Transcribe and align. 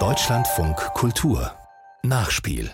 Deutschlandfunk 0.00 0.76
Kultur 0.94 1.52
Nachspiel 2.02 2.72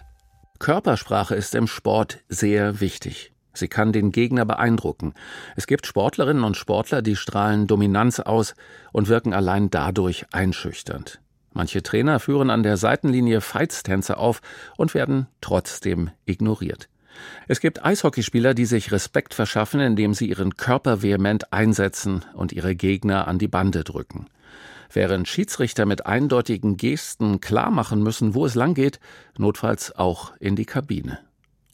Körpersprache 0.59 1.35
ist 1.35 1.55
im 1.55 1.67
Sport 1.67 2.21
sehr 2.31 2.81
wichtig. 2.81 3.35
Sie 3.53 3.69
kann 3.69 3.93
den 3.93 4.13
Gegner 4.13 4.47
beeindrucken. 4.47 5.13
Es 5.57 5.67
gibt 5.67 5.85
Sportlerinnen 5.85 6.43
und 6.43 6.57
Sportler, 6.57 7.03
die 7.03 7.17
strahlen 7.17 7.67
Dominanz 7.67 8.19
aus 8.19 8.55
und 8.93 9.09
wirken 9.09 9.35
allein 9.35 9.69
dadurch 9.69 10.25
einschüchternd. 10.33 11.21
Manche 11.53 11.83
Trainer 11.83 12.19
führen 12.19 12.49
an 12.49 12.63
der 12.63 12.79
Seitenlinie 12.79 13.43
Feitstänze 13.43 14.17
auf 14.17 14.41
und 14.79 14.95
werden 14.95 15.27
trotzdem 15.43 16.13
ignoriert. 16.25 16.89
Es 17.47 17.61
gibt 17.61 17.85
Eishockeyspieler, 17.85 18.55
die 18.55 18.65
sich 18.65 18.91
Respekt 18.91 19.35
verschaffen, 19.35 19.81
indem 19.81 20.15
sie 20.15 20.31
ihren 20.31 20.57
Körper 20.57 21.03
vehement 21.03 21.53
einsetzen 21.53 22.25
und 22.33 22.53
ihre 22.53 22.75
Gegner 22.75 23.29
an 23.29 23.39
die 23.39 23.49
Bande 23.49 23.85
drücken. 23.85 24.31
Während 24.93 25.29
Schiedsrichter 25.29 25.87
mit 25.87 26.07
eindeutigen 26.07 26.77
Gesten 26.77 27.41
klarmachen 27.41 28.03
müssen, 28.03 28.35
wo 28.35 28.45
es 28.45 28.55
langgeht, 28.55 28.99
notfalls 29.39 29.97
auch 29.97 30.33
in 30.41 30.57
die 30.57 30.67
Kabine. 30.67 31.21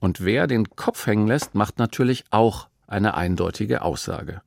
Und 0.01 0.25
wer 0.25 0.47
den 0.47 0.71
Kopf 0.71 1.07
hängen 1.07 1.27
lässt, 1.27 1.55
macht 1.55 1.79
natürlich 1.79 2.25
auch 2.31 2.69
eine 2.87 3.15
eindeutige 3.15 3.83
Aussage. 3.83 4.43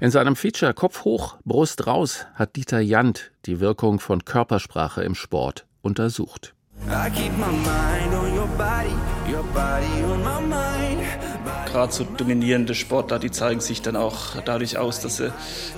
In 0.00 0.10
seinem 0.10 0.34
Feature 0.34 0.74
Kopf 0.74 1.04
hoch, 1.04 1.36
Brust 1.44 1.86
raus 1.86 2.26
hat 2.34 2.56
Dieter 2.56 2.80
Jant 2.80 3.30
die 3.46 3.60
Wirkung 3.60 4.00
von 4.00 4.24
Körpersprache 4.24 5.04
im 5.04 5.14
Sport 5.14 5.66
untersucht. 5.82 6.54
Gerade 11.70 11.92
so 11.92 12.04
dominierende 12.04 12.74
Sportler, 12.74 13.18
die 13.18 13.30
zeigen 13.30 13.60
sich 13.60 13.82
dann 13.82 13.96
auch 13.96 14.36
dadurch 14.44 14.78
aus, 14.78 15.00
dass 15.00 15.16
sie 15.16 15.32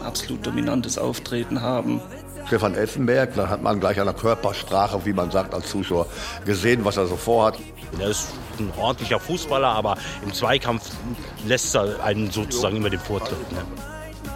absolut 0.05 0.47
dominantes 0.47 0.98
Auftreten 0.98 1.62
haben. 1.62 2.01
Stefan 2.47 2.74
Effenberg, 2.74 3.34
da 3.34 3.48
hat 3.48 3.62
man 3.62 3.80
gleich 3.80 3.98
an 3.98 4.07
der 4.07 4.15
Körpersprache, 4.15 5.05
wie 5.05 5.12
man 5.12 5.30
sagt, 5.30 5.52
als 5.52 5.69
Zuschauer 5.69 6.07
gesehen, 6.45 6.85
was 6.85 6.96
er 6.96 7.07
so 7.07 7.16
vorhat. 7.16 7.59
Er 7.99 8.09
ist 8.09 8.29
ein 8.59 8.73
ordentlicher 8.79 9.18
Fußballer, 9.18 9.68
aber 9.68 9.96
im 10.24 10.32
Zweikampf 10.32 10.90
lässt 11.46 11.74
er 11.74 12.02
einen 12.05 12.30
sozusagen 12.30 12.77
immer 12.77 12.90
den 12.90 13.01
Vortritt. 13.01 13.52
Ne? 13.52 13.59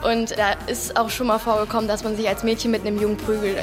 Und 0.03 0.37
da 0.37 0.53
ist 0.67 0.99
auch 0.99 1.11
schon 1.11 1.27
mal 1.27 1.39
vorgekommen, 1.39 1.87
dass 1.87 2.03
man 2.03 2.17
sich 2.17 2.29
als 2.29 2.43
Mädchen 2.43 2.71
mit 2.71 2.87
einem 2.87 3.01
Jungen 3.01 3.17
prügelt. 3.17 3.59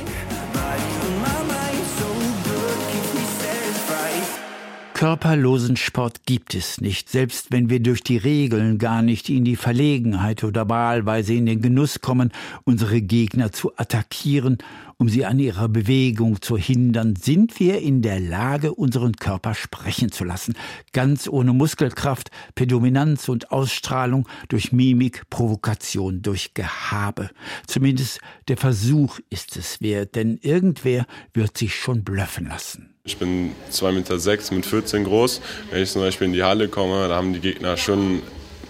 Körperlosen 4.98 5.78
Sport 5.78 6.26
gibt 6.26 6.56
es 6.56 6.81
nicht, 6.81 7.08
selbst 7.08 7.52
wenn 7.52 7.70
wir 7.70 7.80
durch 7.80 8.02
die 8.02 8.17
Regeln 8.17 8.80
gar 8.80 9.03
nicht 9.03 9.30
in 9.30 9.44
die 9.44 9.56
Verlegenheit 9.56 10.44
oder 10.44 10.70
wahlweise 10.70 11.36
in 11.36 11.45
den 11.45 11.62
Genuss 11.62 12.02
kommen, 12.02 12.31
unsere 12.64 13.00
Gegner 13.03 13.52
zu 13.52 13.78
attackieren, 13.78 14.58
um 15.00 15.09
sie 15.09 15.26
an 15.26 15.38
ihrer 15.40 15.70
Bewegung 15.70 16.42
zu 16.42 16.58
hindern, 16.58 17.16
sind 17.16 17.59
wir 17.59 17.80
in 17.81 18.02
der 18.02 18.20
Lage, 18.20 18.73
unseren 18.73 19.14
Körper 19.14 19.53
sprechen 19.53 20.12
zu 20.12 20.23
lassen, 20.23 20.56
ganz 20.92 21.28
ohne 21.28 21.53
Muskelkraft, 21.53 22.31
per 22.56 22.66
Dominanz 22.66 23.30
und 23.30 23.52
Ausstrahlung, 23.52 24.28
durch 24.50 24.72
Mimik, 24.72 25.30
Provokation, 25.30 26.22
durch 26.23 26.53
Gehabe. 26.56 27.30
Zumindest 27.68 28.20
der 28.48 28.58
Versuch 28.58 29.20
ist 29.30 29.56
es 29.56 29.81
wert, 29.81 30.16
denn 30.16 30.40
irgendwer 30.42 31.06
wird 31.34 31.58
sich 31.58 31.75
schon 31.75 32.03
blöffen 32.03 32.48
lassen. 32.48 32.95
Ich 33.03 33.18
bin 33.18 33.52
2,6 33.72 33.92
Meter 33.92 34.20
sechs, 34.20 34.52
mit 34.52 34.66
14 34.66 35.03
groß. 35.03 35.42
Wenn 35.72 35.84
ich 35.84 35.92
zum 35.92 36.02
Beispiel 36.02 36.28
in 36.28 36.34
die 36.34 36.44
Halle 36.44 36.68
komme, 36.68 37.08
da 37.08 37.16
haben 37.16 37.34
die 37.34 37.40
Gegner 37.40 37.78
schon 37.78 38.22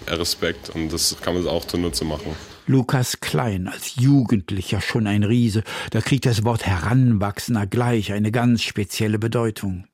Respekt 0.06 0.70
und 0.70 0.92
das 0.92 1.16
kann 1.20 1.34
man 1.34 1.46
auch 1.48 1.64
zunutze 1.64 2.04
machen. 2.04 2.34
Lukas 2.68 3.20
Klein, 3.20 3.66
als 3.66 3.96
Jugendlicher 3.96 4.82
schon 4.82 5.06
ein 5.06 5.22
Riese, 5.22 5.62
da 5.90 6.02
kriegt 6.02 6.26
das 6.26 6.44
Wort 6.44 6.66
Heranwachsender 6.66 7.66
gleich 7.66 8.12
eine 8.12 8.30
ganz 8.30 8.62
spezielle 8.62 9.18
Bedeutung. 9.18 9.84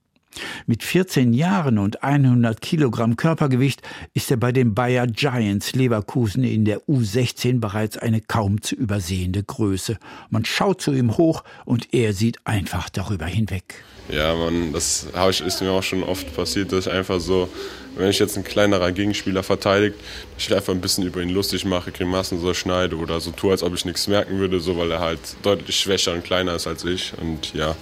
Mit 0.67 0.83
14 0.83 1.33
Jahren 1.33 1.79
und 1.79 2.03
100 2.03 2.61
Kilogramm 2.61 3.15
Körpergewicht 3.15 3.83
ist 4.13 4.33
er 4.33 4.39
bei 4.39 4.51
den 4.51 4.75
Bayer 4.75 5.07
Giants 5.07 5.77
Leverkusen 5.77 6.43
in 6.43 6.65
der 6.65 6.81
U16 6.89 7.61
bereits 7.61 7.97
eine 7.97 8.21
kaum 8.21 8.61
zu 8.61 8.75
übersehende 8.75 9.45
Größe. 9.45 9.97
Man 10.31 10.45
schaut 10.45 10.81
zu 10.81 10.93
ihm 10.93 11.17
hoch 11.17 11.45
und 11.65 11.95
er 11.95 12.13
sieht 12.13 12.45
einfach 12.45 12.91
darüber 12.91 13.27
hinweg. 13.27 13.85
Ja, 14.09 14.35
man, 14.35 14.73
das 14.73 15.07
ist 15.47 15.63
mir 15.63 15.71
auch 15.71 15.83
schon 15.85 16.03
oft 16.03 16.35
passiert, 16.35 16.73
dass 16.73 16.89
ich 16.89 16.93
einfach 16.93 17.21
so, 17.21 17.49
wenn 17.97 18.11
ich 18.11 18.19
jetzt 18.19 18.37
ein 18.37 18.45
kleinerer 18.45 18.93
Gegenspieler 18.93 19.43
verteidigt, 19.43 19.97
ich 20.39 20.55
einfach 20.55 20.73
ein 20.73 20.81
bisschen 20.81 21.05
über 21.05 21.21
ihn 21.21 21.31
lustig 21.31 21.65
mache, 21.65 21.93
Grimassen 21.93 22.41
so 22.41 22.55
schneide 22.55 22.97
oder 22.97 23.21
so 23.21 23.31
tue, 23.31 23.53
als 23.53 23.63
ob 23.63 23.75
ich 23.75 23.85
nichts 23.85 24.07
merken 24.09 24.39
würde, 24.39 24.61
so 24.61 24.77
weil 24.77 24.91
er 24.91 25.01
halt 25.01 25.21
deutlich 25.43 25.79
schwächer 25.79 26.13
und 26.13 26.25
kleiner 26.25 26.55
ist 26.55 26.67
als 26.67 26.85
ich. 26.85 27.13
Und 27.21 27.55
ja, 27.55 27.77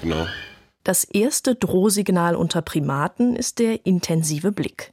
genau. 0.00 0.26
Das 0.84 1.04
erste 1.04 1.54
Drohsignal 1.54 2.34
unter 2.34 2.60
Primaten 2.60 3.36
ist 3.36 3.58
der 3.60 3.86
intensive 3.86 4.50
Blick. 4.50 4.92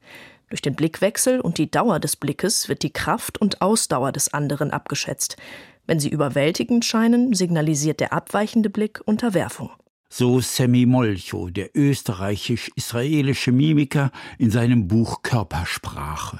Durch 0.50 0.62
den 0.62 0.75
Blickwechsel 0.75 1.40
und 1.40 1.57
die 1.57 1.69
Dauer 1.69 2.00
des 2.00 2.16
Blickes 2.16 2.69
wird 2.69 2.84
die 2.84 2.94
Kraft 2.94 3.40
und 3.40 3.62
Ausdauer 3.62 4.12
des 4.12 4.34
anderen 4.34 4.72
abgeschätzt. 4.72 5.38
Wenn 5.86 6.00
sie 6.00 6.09
überwältigend 6.09 6.86
scheinen, 6.86 7.34
signalisiert 7.34 8.00
der 8.00 8.13
abweichende 8.13 8.69
Blick 8.69 9.01
Unterwerfung. 9.06 9.72
So 10.12 10.42
Semi 10.42 10.88
Molcho, 10.88 11.50
der 11.50 11.70
österreichisch-israelische 11.75 13.52
Mimiker, 13.52 14.09
in 14.40 14.50
seinem 14.50 14.88
Buch 14.88 15.22
Körpersprache. 15.22 16.40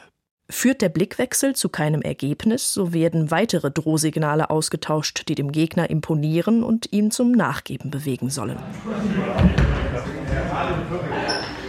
Führt 0.50 0.82
der 0.82 0.90
Blickwechsel 0.90 1.56
zu 1.56 1.70
keinem 1.70 2.02
Ergebnis, 2.02 2.74
so 2.74 2.94
werden 2.94 3.30
weitere 3.30 3.70
Drohsignale 3.70 4.50
ausgetauscht, 4.50 5.30
die 5.30 5.36
dem 5.36 5.52
Gegner 5.52 5.92
imponieren 5.92 6.64
und 6.64 6.92
ihn 6.92 7.12
zum 7.12 7.32
Nachgeben 7.32 7.92
bewegen 7.92 8.32
sollen. 8.32 8.58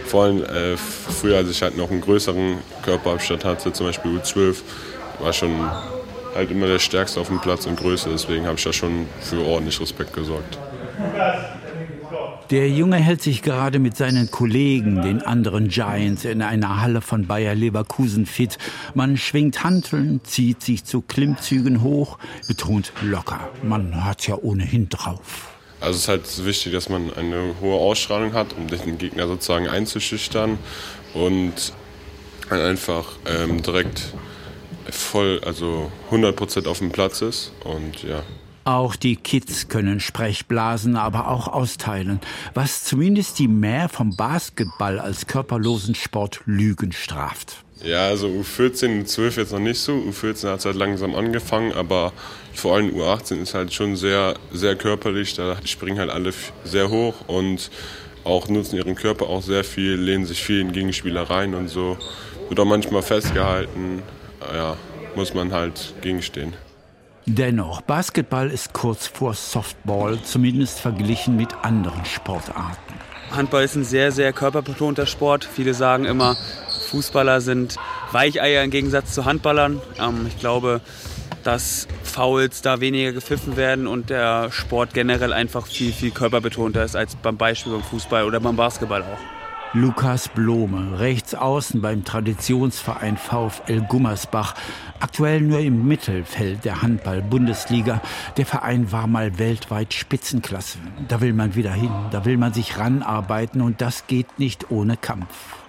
Vor 0.05 0.23
allem 0.23 0.43
äh, 0.43 0.77
früher, 0.77 1.37
als 1.37 1.51
ich 1.51 1.61
halt 1.61 1.77
noch 1.77 1.91
einen 1.91 2.01
größeren 2.01 2.57
Körperabstand 2.81 3.45
hatte, 3.45 3.71
zum 3.71 3.85
Beispiel 3.85 4.17
U12, 4.17 4.55
war 5.19 5.33
schon 5.33 5.69
halt 6.33 6.49
immer 6.49 6.65
der 6.65 6.79
Stärkste 6.79 7.19
auf 7.19 7.27
dem 7.27 7.39
Platz 7.39 7.67
in 7.67 7.75
Größe. 7.75 8.09
Deswegen 8.09 8.47
habe 8.47 8.57
ich 8.57 8.63
da 8.63 8.73
schon 8.73 9.05
für 9.19 9.45
ordentlich 9.45 9.79
Respekt 9.79 10.13
gesorgt. 10.13 10.57
Der 12.51 12.69
Junge 12.69 12.97
hält 12.97 13.21
sich 13.21 13.43
gerade 13.43 13.79
mit 13.79 13.95
seinen 13.95 14.29
Kollegen, 14.29 15.01
den 15.01 15.21
anderen 15.21 15.69
Giants, 15.69 16.25
in 16.25 16.41
einer 16.41 16.81
Halle 16.81 16.99
von 16.99 17.25
Bayer 17.25 17.55
Leverkusen 17.55 18.25
fit. 18.25 18.57
Man 18.93 19.15
schwingt 19.15 19.63
Hanteln, 19.63 20.19
zieht 20.25 20.61
sich 20.61 20.83
zu 20.83 20.99
Klimmzügen 20.99 21.81
hoch, 21.81 22.17
betont 22.49 22.91
locker. 23.01 23.49
Man 23.63 24.03
hat's 24.03 24.27
ja 24.27 24.35
ohnehin 24.35 24.89
drauf. 24.89 25.53
Also 25.79 25.95
es 25.95 26.01
ist 26.01 26.07
halt 26.09 26.45
wichtig, 26.45 26.73
dass 26.73 26.89
man 26.89 27.13
eine 27.13 27.55
hohe 27.61 27.79
Ausstrahlung 27.79 28.33
hat, 28.33 28.47
um 28.57 28.67
den 28.67 28.97
Gegner 28.97 29.27
sozusagen 29.27 29.69
einzuschüchtern 29.69 30.59
und 31.13 31.71
einfach 32.49 33.13
ähm, 33.27 33.61
direkt 33.63 34.13
voll, 34.89 35.39
also 35.45 35.89
100% 36.11 36.67
auf 36.67 36.79
dem 36.79 36.91
Platz 36.91 37.21
ist 37.21 37.53
und 37.63 38.03
ja. 38.03 38.23
Auch 38.63 38.95
die 38.95 39.15
Kids 39.15 39.69
können 39.69 39.99
Sprechblasen, 39.99 40.95
aber 40.95 41.29
auch 41.29 41.47
austeilen, 41.47 42.19
was 42.53 42.83
zumindest 42.83 43.39
die 43.39 43.47
Mehr 43.47 43.89
vom 43.89 44.15
Basketball 44.15 44.99
als 44.99 45.25
körperlosen 45.25 45.95
Sport 45.95 46.41
Lügen 46.45 46.91
straft. 46.91 47.63
Ja, 47.83 48.07
also 48.07 48.27
U14 48.27 48.99
und 48.99 49.09
12 49.09 49.37
jetzt 49.37 49.51
noch 49.51 49.59
nicht 49.59 49.79
so. 49.79 49.93
U14 49.93 50.51
hat 50.51 50.59
es 50.59 50.65
halt 50.65 50.75
langsam 50.75 51.15
angefangen, 51.15 51.71
aber 51.71 52.13
vor 52.53 52.75
allem 52.75 52.91
U18 52.91 53.41
ist 53.41 53.55
halt 53.55 53.73
schon 53.73 53.95
sehr, 53.95 54.35
sehr 54.53 54.75
körperlich. 54.75 55.33
Da 55.33 55.57
springen 55.65 55.97
halt 55.97 56.11
alle 56.11 56.31
sehr 56.63 56.89
hoch 56.89 57.15
und 57.25 57.71
auch 58.23 58.47
nutzen 58.47 58.75
ihren 58.75 58.93
Körper 58.93 59.27
auch 59.27 59.41
sehr 59.41 59.63
viel, 59.63 59.93
lehnen 59.95 60.27
sich 60.27 60.43
viel 60.43 60.59
in 60.59 60.71
Gegenspieler 60.71 61.23
rein 61.23 61.55
und 61.55 61.69
so. 61.69 61.97
Wird 62.49 62.59
auch 62.59 62.65
manchmal 62.65 63.01
festgehalten. 63.01 64.03
Ja, 64.53 64.77
muss 65.15 65.33
man 65.33 65.51
halt 65.51 65.95
gegenstehen. 66.01 66.53
Dennoch, 67.33 67.79
Basketball 67.79 68.51
ist 68.51 68.73
kurz 68.73 69.07
vor 69.07 69.33
Softball, 69.33 70.21
zumindest 70.21 70.81
verglichen 70.81 71.37
mit 71.37 71.55
anderen 71.63 72.03
Sportarten. 72.03 72.93
Handball 73.31 73.63
ist 73.63 73.75
ein 73.77 73.85
sehr, 73.85 74.11
sehr 74.11 74.33
körperbetonter 74.33 75.05
Sport. 75.05 75.45
Viele 75.45 75.73
sagen 75.73 76.03
immer, 76.03 76.35
Fußballer 76.89 77.39
sind 77.39 77.77
Weicheier 78.11 78.65
im 78.65 78.69
Gegensatz 78.69 79.13
zu 79.13 79.23
Handballern. 79.23 79.79
Ähm, 79.97 80.25
ich 80.27 80.39
glaube, 80.39 80.81
dass 81.45 81.87
Fouls 82.03 82.63
da 82.63 82.81
weniger 82.81 83.13
gepfiffen 83.13 83.55
werden 83.55 83.87
und 83.87 84.09
der 84.09 84.51
Sport 84.51 84.93
generell 84.93 85.31
einfach 85.31 85.67
viel, 85.67 85.93
viel 85.93 86.11
körperbetonter 86.11 86.83
ist 86.83 86.97
als 86.97 87.15
beim 87.15 87.37
Beispiel 87.37 87.71
beim 87.71 87.83
Fußball 87.83 88.25
oder 88.25 88.41
beim 88.41 88.57
Basketball 88.57 89.03
auch. 89.03 89.40
Lukas 89.73 90.27
Blome, 90.27 90.99
rechts 90.99 91.33
außen 91.33 91.81
beim 91.81 92.03
Traditionsverein 92.03 93.15
VfL 93.15 93.79
Gummersbach, 93.87 94.53
aktuell 94.99 95.39
nur 95.39 95.59
im 95.59 95.87
Mittelfeld 95.87 96.65
der 96.65 96.81
Handball-Bundesliga. 96.81 98.01
Der 98.35 98.45
Verein 98.45 98.91
war 98.91 99.07
mal 99.07 99.39
weltweit 99.39 99.93
Spitzenklasse. 99.93 100.77
Da 101.07 101.21
will 101.21 101.31
man 101.31 101.55
wieder 101.55 101.71
hin, 101.71 101.91
da 102.11 102.25
will 102.25 102.35
man 102.35 102.51
sich 102.51 102.77
ranarbeiten 102.77 103.61
und 103.61 103.79
das 103.79 104.07
geht 104.07 104.39
nicht 104.39 104.71
ohne 104.71 104.97
Kampf. 104.97 105.60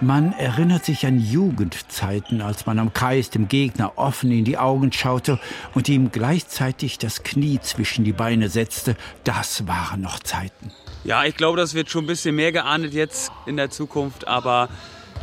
Man 0.00 0.32
erinnert 0.32 0.84
sich 0.84 1.04
an 1.06 1.18
Jugendzeiten, 1.18 2.40
als 2.40 2.66
man 2.66 2.78
am 2.78 2.92
Kreis 2.92 3.30
dem 3.30 3.48
Gegner 3.48 3.94
offen 3.96 4.30
in 4.30 4.44
die 4.44 4.56
Augen 4.56 4.92
schaute 4.92 5.40
und 5.74 5.88
ihm 5.88 6.12
gleichzeitig 6.12 6.98
das 6.98 7.24
Knie 7.24 7.58
zwischen 7.60 8.04
die 8.04 8.12
Beine 8.12 8.48
setzte. 8.48 8.96
Das 9.24 9.66
waren 9.66 10.02
noch 10.02 10.20
Zeiten. 10.20 10.70
Ja, 11.02 11.24
ich 11.24 11.36
glaube, 11.36 11.56
das 11.56 11.74
wird 11.74 11.90
schon 11.90 12.04
ein 12.04 12.06
bisschen 12.06 12.36
mehr 12.36 12.52
geahndet 12.52 12.92
jetzt 12.92 13.32
in 13.46 13.56
der 13.56 13.70
Zukunft, 13.70 14.28
aber 14.28 14.68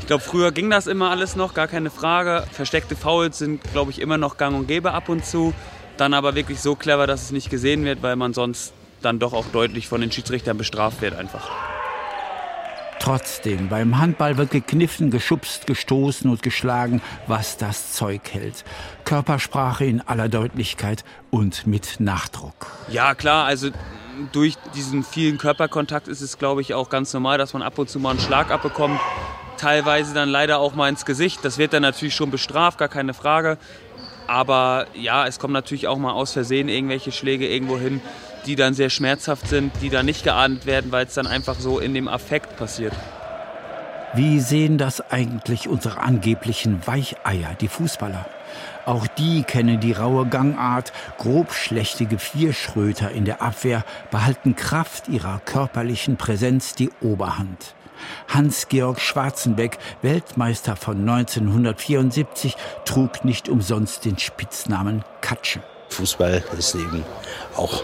ich 0.02 0.08
glaube, 0.08 0.24
früher 0.24 0.52
ging 0.52 0.70
das 0.70 0.88
immer 0.88 1.10
alles 1.10 1.38
noch, 1.38 1.54
gar 1.54 1.70
keine 1.70 1.90
Frage. 1.90 2.46
Versteckte 2.52 2.98
Fouls 2.98 3.38
sind, 3.38 3.64
glaube 3.72 3.92
ich, 3.92 4.02
immer 4.02 4.18
noch 4.18 4.36
gang 4.36 4.58
und 4.58 4.68
gäbe 4.68 4.92
ab 4.92 5.08
und 5.08 5.26
zu. 5.26 5.54
Dann 5.96 6.14
aber 6.14 6.36
wirklich 6.36 6.60
so 6.60 6.76
clever, 6.76 7.08
dass 7.08 7.24
es 7.24 7.32
nicht 7.32 7.50
gesehen 7.50 7.86
wird, 7.86 8.04
weil 8.04 8.18
man 8.18 8.34
sonst 8.34 8.74
dann 9.02 9.20
doch 9.20 9.32
auch 9.32 9.46
deutlich 9.54 9.88
von 9.88 10.02
den 10.02 10.12
Schiedsrichtern 10.12 10.58
bestraft 10.58 11.02
wird 11.02 11.16
einfach. 11.16 11.50
Trotzdem, 13.00 13.70
beim 13.70 14.00
Handball 14.00 14.38
wird 14.38 14.52
gekniffen, 14.52 15.12
geschubst, 15.12 15.68
gestoßen 15.68 16.30
und 16.30 16.42
geschlagen, 16.42 17.02
was 17.28 17.58
das 17.58 17.94
Zeug 17.94 18.22
hält. 18.32 18.64
Körpersprache 19.04 19.86
in 19.86 20.02
aller 20.02 20.30
Deutlichkeit 20.30 21.04
und 21.30 21.68
mit 21.68 22.00
Nachdruck. 22.00 22.68
Ja, 22.90 23.14
klar, 23.14 23.46
also 23.46 23.70
durch 24.32 24.56
diesen 24.74 25.04
vielen 25.04 25.38
Körperkontakt 25.38 26.08
ist 26.08 26.22
es, 26.22 26.38
glaube 26.38 26.62
ich, 26.62 26.74
auch 26.74 26.90
ganz 26.90 27.14
normal, 27.14 27.38
dass 27.38 27.54
man 27.54 27.62
ab 27.62 27.78
und 27.78 27.90
zu 27.90 28.00
mal 28.00 28.12
einen 28.12 28.20
Schlag 28.20 28.50
abbekommt. 28.50 29.00
Teilweise 29.58 30.14
dann 30.14 30.30
leider 30.30 30.60
auch 30.60 30.76
mal 30.76 30.90
ins 30.90 31.06
Gesicht. 31.06 31.40
Das 31.44 31.58
wird 31.58 31.74
dann 31.74 31.82
natürlich 31.82 32.16
schon 32.16 32.32
bestraft, 32.32 32.78
gar 32.78 32.90
keine 32.90 33.14
Frage. 33.14 33.58
Aber 34.28 34.88
ja, 34.94 35.28
es 35.28 35.40
kommen 35.40 35.54
natürlich 35.54 35.88
auch 35.88 35.98
mal 35.98 36.12
aus 36.12 36.34
Versehen 36.34 36.70
irgendwelche 36.70 37.12
Schläge 37.12 37.48
irgendwo 37.48 37.78
hin, 37.78 38.02
die 38.46 38.56
dann 38.56 38.74
sehr 38.74 38.90
schmerzhaft 38.90 39.48
sind, 39.48 39.72
die 39.82 39.90
dann 39.90 40.06
nicht 40.06 40.24
geahnt 40.24 40.66
werden, 40.66 40.92
weil 40.92 41.06
es 41.06 41.14
dann 41.14 41.28
einfach 41.28 41.56
so 41.60 41.80
in 41.80 41.94
dem 41.94 42.08
Affekt 42.08 42.58
passiert. 42.58 42.94
Wie 44.14 44.40
sehen 44.40 44.78
das 44.78 45.02
eigentlich 45.12 45.68
unsere 45.68 46.00
angeblichen 46.00 46.88
Weicheier, 46.88 47.56
die 47.60 47.68
Fußballer? 47.68 48.26
Auch 48.86 49.08
die 49.08 49.44
kennen 49.44 49.80
die 49.80 49.92
raue 49.92 50.26
Gangart, 50.28 50.94
grobschlächtige 51.18 52.18
Vierschröter 52.18 53.12
in 53.12 53.26
der 53.26 53.42
Abwehr 53.42 53.84
behalten 54.12 54.56
Kraft 54.56 55.10
ihrer 55.10 55.40
körperlichen 55.40 56.16
Präsenz 56.18 56.76
die 56.76 56.92
Oberhand. 57.02 57.76
Hans-Georg 58.28 59.00
Schwarzenbeck, 59.00 59.80
Weltmeister 60.02 60.76
von 60.76 61.00
1974, 61.00 62.56
trug 62.86 63.26
nicht 63.26 63.50
umsonst 63.50 64.06
den 64.06 64.18
Spitznamen 64.18 65.04
Katsche. 65.22 65.62
Fußball 65.90 66.44
ist 66.58 66.76
eben 66.76 67.04
auch 67.56 67.84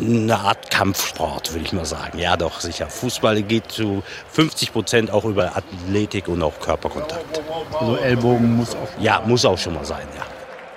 eine 0.00 0.38
Art 0.38 0.70
Kampfsport, 0.70 1.52
würde 1.52 1.64
ich 1.64 1.72
mal 1.72 1.84
sagen. 1.84 2.18
Ja, 2.18 2.36
doch, 2.36 2.60
sicher. 2.60 2.88
Fußball 2.88 3.42
geht 3.42 3.70
zu 3.70 4.02
50 4.32 4.72
Prozent 4.72 5.10
auch 5.10 5.24
über 5.24 5.56
Athletik 5.56 6.28
und 6.28 6.42
auch 6.42 6.58
Körperkontakt. 6.60 7.40
Also 7.78 7.96
Ellbogen 7.96 8.56
muss 8.56 8.74
auch. 8.74 8.88
Ja, 9.00 9.22
muss 9.24 9.44
auch 9.44 9.58
schon 9.58 9.74
mal 9.74 9.84
sein, 9.84 10.06
ja. 10.16 10.24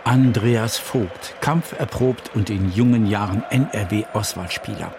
Andreas 0.06 0.77
Vogt, 0.77 1.33
kampferprobt 1.39 2.31
und 2.36 2.50
in 2.50 2.74
jungen 2.74 3.06
Jahren 3.06 3.44
NRW-Auswahlspieler. 3.50 4.94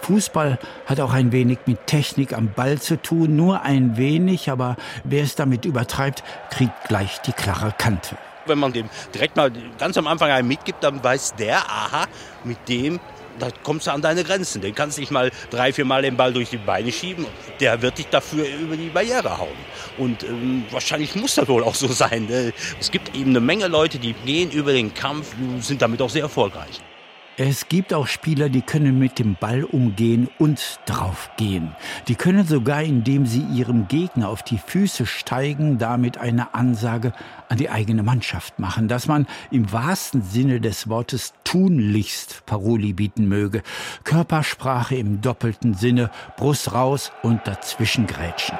Fußball 0.00 0.58
hat 0.84 1.00
auch 1.00 1.14
ein 1.14 1.32
wenig 1.32 1.60
mit 1.64 1.86
Technik 1.86 2.34
am 2.34 2.52
Ball 2.52 2.78
zu 2.78 3.00
tun, 3.00 3.34
nur 3.34 3.62
ein 3.62 3.96
wenig, 3.96 4.50
aber 4.50 4.76
wer 5.04 5.22
es 5.22 5.36
damit 5.36 5.64
übertreibt, 5.64 6.22
kriegt 6.50 6.84
gleich 6.86 7.18
die 7.22 7.32
klare 7.32 7.72
Kante. 7.78 8.18
Wenn 8.44 8.58
man 8.58 8.74
dem 8.74 8.90
direkt 9.14 9.36
mal 9.36 9.50
ganz 9.78 9.96
am 9.96 10.06
Anfang 10.06 10.30
einen 10.30 10.48
mitgibt, 10.48 10.84
dann 10.84 11.02
weiß 11.02 11.36
der, 11.36 11.58
aha, 11.58 12.04
mit 12.44 12.68
dem 12.68 13.00
da 13.38 13.48
kommst 13.62 13.86
du 13.86 13.92
an 13.92 14.02
deine 14.02 14.24
Grenzen. 14.24 14.60
Den 14.60 14.74
kannst 14.74 14.96
du 14.96 15.00
nicht 15.00 15.10
mal 15.10 15.30
drei, 15.50 15.72
vier 15.72 15.84
Mal 15.84 16.02
den 16.02 16.16
Ball 16.16 16.32
durch 16.32 16.50
die 16.50 16.58
Beine 16.58 16.92
schieben. 16.92 17.26
Der 17.60 17.80
wird 17.82 17.98
dich 17.98 18.06
dafür 18.08 18.46
über 18.46 18.76
die 18.76 18.88
Barriere 18.88 19.38
hauen. 19.38 19.56
Und 19.98 20.22
ähm, 20.24 20.64
wahrscheinlich 20.70 21.14
muss 21.14 21.34
das 21.34 21.48
wohl 21.48 21.64
auch 21.64 21.74
so 21.74 21.88
sein. 21.88 22.26
Ne? 22.26 22.52
Es 22.80 22.90
gibt 22.90 23.14
eben 23.16 23.30
eine 23.30 23.40
Menge 23.40 23.68
Leute, 23.68 23.98
die 23.98 24.12
gehen 24.12 24.50
über 24.50 24.72
den 24.72 24.94
Kampf, 24.94 25.34
sind 25.60 25.82
damit 25.82 26.00
auch 26.02 26.10
sehr 26.10 26.22
erfolgreich. 26.22 26.80
Es 27.38 27.70
gibt 27.70 27.94
auch 27.94 28.08
Spieler, 28.08 28.50
die 28.50 28.60
können 28.60 28.98
mit 28.98 29.18
dem 29.18 29.36
Ball 29.40 29.64
umgehen 29.64 30.28
und 30.38 30.80
draufgehen. 30.84 31.74
Die 32.06 32.14
können 32.14 32.46
sogar, 32.46 32.82
indem 32.82 33.24
sie 33.24 33.40
ihrem 33.40 33.88
Gegner 33.88 34.28
auf 34.28 34.42
die 34.42 34.58
Füße 34.58 35.06
steigen, 35.06 35.78
damit 35.78 36.18
eine 36.18 36.54
Ansage 36.54 37.14
an 37.48 37.56
die 37.56 37.70
eigene 37.70 38.02
Mannschaft 38.02 38.58
machen, 38.58 38.86
dass 38.86 39.06
man 39.06 39.26
im 39.50 39.72
wahrsten 39.72 40.20
Sinne 40.20 40.60
des 40.60 40.90
Wortes 40.90 41.32
tunlichst 41.42 42.44
Paroli 42.44 42.92
bieten 42.92 43.28
möge. 43.28 43.62
Körpersprache 44.04 44.96
im 44.96 45.22
doppelten 45.22 45.72
Sinne, 45.72 46.10
Brust 46.36 46.74
raus 46.74 47.12
und 47.22 47.40
dazwischen 47.46 48.06
grätschen. 48.06 48.58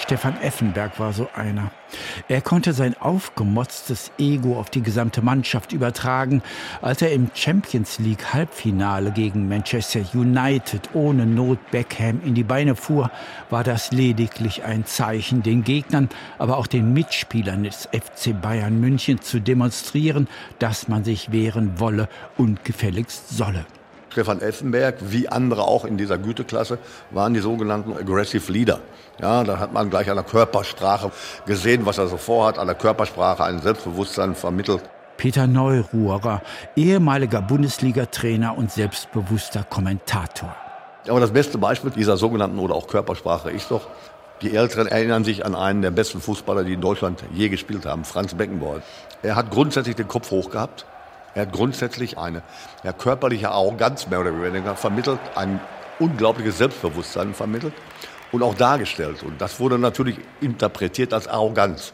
Stefan 0.00 0.40
Effenberg 0.40 0.98
war 1.00 1.12
so 1.12 1.28
einer. 1.34 1.70
Er 2.28 2.40
konnte 2.40 2.72
sein 2.72 2.94
aufgemotztes 2.98 4.12
Ego 4.18 4.58
auf 4.58 4.70
die 4.70 4.82
gesamte 4.82 5.22
Mannschaft 5.22 5.72
übertragen, 5.72 6.42
als 6.80 7.02
er 7.02 7.12
im 7.12 7.30
Champions 7.34 7.98
League 7.98 8.32
Halbfinale 8.32 9.10
gegen 9.10 9.48
Manchester 9.48 10.00
United 10.14 10.90
ohne 10.94 11.26
Not 11.26 11.58
Beckham 11.70 12.20
in 12.24 12.34
die 12.34 12.44
Beine 12.44 12.76
fuhr, 12.76 13.10
war 13.50 13.64
das 13.64 13.90
lediglich 13.90 14.64
ein 14.64 14.86
Zeichen, 14.86 15.42
den 15.42 15.64
Gegnern, 15.64 16.08
aber 16.38 16.58
auch 16.58 16.66
den 16.66 16.92
Mitspielern 16.92 17.64
des 17.64 17.88
FC 17.92 18.40
Bayern 18.40 18.80
München 18.80 19.20
zu 19.20 19.40
demonstrieren, 19.40 20.28
dass 20.58 20.88
man 20.88 21.04
sich 21.04 21.32
wehren 21.32 21.80
wolle 21.80 22.08
und 22.36 22.64
gefälligst 22.64 23.30
solle. 23.30 23.66
Stefan 24.18 24.40
Effenberg, 24.40 24.96
wie 25.00 25.28
andere 25.28 25.62
auch 25.62 25.84
in 25.84 25.96
dieser 25.96 26.18
Güteklasse, 26.18 26.78
waren 27.12 27.34
die 27.34 27.40
sogenannten 27.40 27.92
Aggressive 27.92 28.50
Leader. 28.50 28.80
Ja, 29.22 29.44
da 29.44 29.60
hat 29.60 29.72
man 29.72 29.90
gleich 29.90 30.10
an 30.10 30.16
der 30.16 30.24
Körpersprache 30.24 31.12
gesehen, 31.46 31.86
was 31.86 31.98
er 31.98 32.08
so 32.08 32.16
vorhat, 32.16 32.58
an 32.58 32.66
der 32.66 32.74
Körpersprache 32.74 33.44
ein 33.44 33.60
Selbstbewusstsein 33.60 34.34
vermittelt. 34.34 34.82
Peter 35.18 35.46
Neururer, 35.46 36.42
ehemaliger 36.74 37.40
Bundesliga-Trainer 37.42 38.58
und 38.58 38.72
selbstbewusster 38.72 39.62
Kommentator. 39.62 40.52
Aber 41.08 41.20
das 41.20 41.30
beste 41.30 41.56
Beispiel 41.56 41.92
dieser 41.92 42.16
sogenannten 42.16 42.58
oder 42.58 42.74
auch 42.74 42.88
Körpersprache 42.88 43.52
ist 43.52 43.70
doch, 43.70 43.86
die 44.42 44.56
Älteren 44.56 44.88
erinnern 44.88 45.22
sich 45.22 45.46
an 45.46 45.54
einen 45.54 45.80
der 45.80 45.92
besten 45.92 46.20
Fußballer, 46.20 46.64
die 46.64 46.72
in 46.72 46.80
Deutschland 46.80 47.22
je 47.32 47.50
gespielt 47.50 47.86
haben, 47.86 48.02
Franz 48.04 48.34
Beckenbauer. 48.34 48.82
Er 49.22 49.36
hat 49.36 49.52
grundsätzlich 49.52 49.94
den 49.94 50.08
Kopf 50.08 50.32
hoch 50.32 50.50
gehabt, 50.50 50.86
er 51.38 51.46
hat 51.46 51.52
grundsätzlich 51.52 52.18
eine 52.18 52.42
ja, 52.82 52.92
körperliche 52.92 53.50
Arroganz 53.50 54.08
mehr 54.08 54.20
oder 54.20 54.42
weniger 54.42 54.74
vermittelt, 54.74 55.20
ein 55.36 55.60
unglaubliches 56.00 56.58
Selbstbewusstsein 56.58 57.32
vermittelt 57.32 57.74
und 58.32 58.42
auch 58.42 58.54
dargestellt. 58.54 59.22
Und 59.22 59.40
das 59.40 59.60
wurde 59.60 59.78
natürlich 59.78 60.16
interpretiert 60.40 61.12
als 61.12 61.28
Arroganz, 61.28 61.92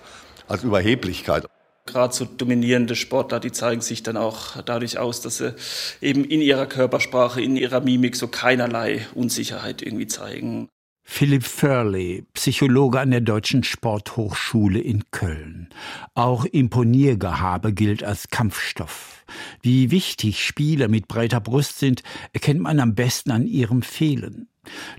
als 0.48 0.64
Überheblichkeit. 0.64 1.46
Gerade 1.84 2.14
so 2.14 2.24
dominierende 2.24 2.96
Sportler, 2.96 3.38
die 3.38 3.52
zeigen 3.52 3.82
sich 3.82 4.02
dann 4.02 4.16
auch 4.16 4.62
dadurch 4.62 4.96
aus, 4.96 5.20
dass 5.20 5.36
sie 5.36 5.54
eben 6.00 6.24
in 6.24 6.40
ihrer 6.40 6.64
Körpersprache, 6.64 7.42
in 7.42 7.56
ihrer 7.56 7.80
Mimik 7.80 8.16
so 8.16 8.28
keinerlei 8.28 9.06
Unsicherheit 9.14 9.82
irgendwie 9.82 10.06
zeigen. 10.06 10.70
Philipp 11.02 11.44
Furley, 11.44 12.24
Psychologe 12.32 12.98
an 12.98 13.10
der 13.10 13.20
Deutschen 13.20 13.62
Sporthochschule 13.62 14.80
in 14.80 15.04
Köln. 15.10 15.68
Auch 16.14 16.46
Imponiergehabe 16.46 17.74
gilt 17.74 18.02
als 18.02 18.28
Kampfstoff. 18.30 19.13
Wie 19.62 19.90
wichtig 19.90 20.44
Spieler 20.44 20.88
mit 20.88 21.08
breiter 21.08 21.40
Brust 21.40 21.78
sind, 21.78 22.02
erkennt 22.32 22.60
man 22.60 22.80
am 22.80 22.94
besten 22.94 23.30
an 23.30 23.46
ihrem 23.46 23.82
Fehlen. 23.82 24.48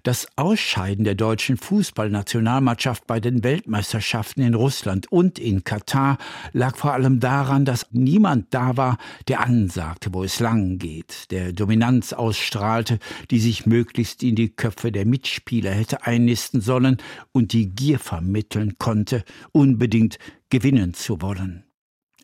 Das 0.03 0.27
Ausscheiden 0.35 1.05
der 1.05 1.15
deutschen 1.15 1.57
Fußballnationalmannschaft 1.57 3.07
bei 3.07 3.19
den 3.19 3.43
Weltmeisterschaften 3.43 4.43
in 4.43 4.53
Russland 4.53 5.11
und 5.11 5.39
in 5.39 5.63
Katar 5.63 6.17
lag 6.53 6.75
vor 6.75 6.93
allem 6.93 7.19
daran, 7.19 7.65
dass 7.65 7.87
niemand 7.91 8.53
da 8.53 8.77
war, 8.77 8.97
der 9.27 9.41
ansagte, 9.41 10.13
wo 10.13 10.23
es 10.23 10.39
lang 10.39 10.77
geht, 10.77 11.31
der 11.31 11.53
Dominanz 11.53 12.13
ausstrahlte, 12.13 12.99
die 13.31 13.39
sich 13.39 13.65
möglichst 13.65 14.23
in 14.23 14.35
die 14.35 14.49
Köpfe 14.49 14.91
der 14.91 15.05
Mitspieler 15.05 15.71
hätte 15.71 16.05
einnisten 16.05 16.61
sollen 16.61 16.97
und 17.31 17.53
die 17.53 17.69
Gier 17.69 17.99
vermitteln 17.99 18.77
konnte, 18.77 19.23
unbedingt 19.51 20.19
gewinnen 20.49 20.93
zu 20.93 21.21
wollen. 21.21 21.64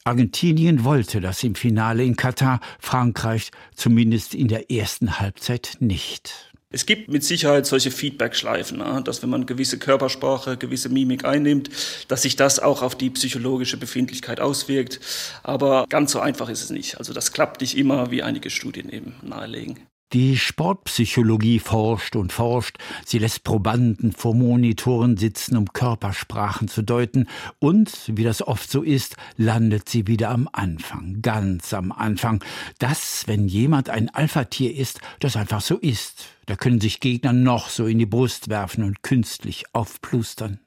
Argentinien 0.04 0.84
wollte 0.84 1.22
das 1.22 1.44
im 1.44 1.56
Finale 1.56 2.04
in 2.04 2.16
Katar, 2.16 2.60
Frankreich 2.80 3.52
zumindest 3.76 4.34
in 4.34 4.48
der 4.48 4.72
ersten 4.72 5.20
Halbzeit 5.20 5.78
nicht. 5.80 6.52
Es 6.74 6.86
gibt 6.86 7.10
mit 7.10 7.24
Sicherheit 7.24 7.66
solche 7.66 7.92
Feedback-Schleifen, 7.92 8.78
ne? 8.78 9.02
dass 9.04 9.22
wenn 9.22 9.30
man 9.30 9.46
gewisse 9.46 9.78
Körpersprache, 9.78 10.56
gewisse 10.56 10.88
Mimik 10.88 11.26
einnimmt, 11.26 11.70
dass 12.08 12.22
sich 12.22 12.38
das 12.38 12.60
auch 12.60 12.82
auf 12.82 12.96
die 12.96 13.10
psychologische 13.10 13.78
Befindlichkeit 13.78 14.40
auswirkt. 14.40 15.02
Aber 15.44 15.86
ganz 15.90 16.14
so 16.14 16.22
einfach 16.22 16.48
ist 16.48 16.64
es 16.64 16.70
nicht. 16.70 16.98
Also 16.98 17.12
das 17.12 17.34
klappt 17.34 17.60
nicht 17.60 17.78
immer, 17.78 18.10
wie 18.10 18.24
einige 18.24 18.50
Studien 18.50 18.90
eben 18.90 19.16
nahelegen. 19.22 19.82
Die 20.14 20.36
Sportpsychologie 20.36 21.60
forscht 21.60 22.18
und 22.18 22.34
forscht. 22.34 22.78
Sie 23.06 23.18
lässt 23.18 23.46
Probanden 23.46 24.12
vor 24.12 24.36
Monitoren 24.36 25.16
sitzen, 25.16 25.56
um 25.56 25.72
Körpersprachen 25.72 26.68
zu 26.68 26.82
deuten. 26.82 27.30
Und, 27.60 28.12
wie 28.14 28.26
das 28.26 28.46
oft 28.46 28.70
so 28.70 28.82
ist, 28.82 29.16
landet 29.38 29.88
sie 29.88 30.08
wieder 30.08 30.32
am 30.32 30.50
Anfang, 30.52 31.22
ganz 31.22 31.74
am 31.74 31.94
Anfang. 31.94 32.44
Das, 32.78 33.24
wenn 33.28 33.48
jemand 33.48 33.90
ein 33.90 34.10
Alpha-Tier 34.10 34.76
ist, 34.76 35.00
das 35.22 35.38
einfach 35.38 35.62
so 35.62 35.78
ist. 35.78 36.26
Da 36.46 36.58
können 36.58 36.82
sich 36.82 37.00
Gegner 37.00 37.32
noch 37.32 37.70
so 37.70 37.86
in 37.86 37.98
die 37.98 38.06
Brust 38.06 38.50
werfen 38.50 38.84
und 38.84 39.04
künstlich 39.04 39.64
aufplustern. 39.72 40.60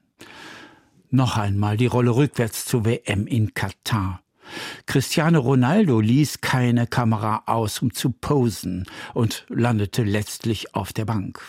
Noch 1.10 1.36
einmal 1.36 1.76
die 1.76 1.86
Rolle 1.86 2.16
rückwärts 2.16 2.64
zur 2.64 2.86
WM 2.86 3.26
in 3.26 3.52
Katar. 3.52 4.23
Cristiano 4.86 5.40
Ronaldo 5.40 6.00
ließ 6.00 6.40
keine 6.40 6.86
Kamera 6.86 7.42
aus, 7.46 7.80
um 7.80 7.92
zu 7.92 8.10
posen 8.10 8.86
und 9.12 9.46
landete 9.48 10.02
letztlich 10.02 10.74
auf 10.74 10.92
der 10.92 11.04
Bank. 11.04 11.40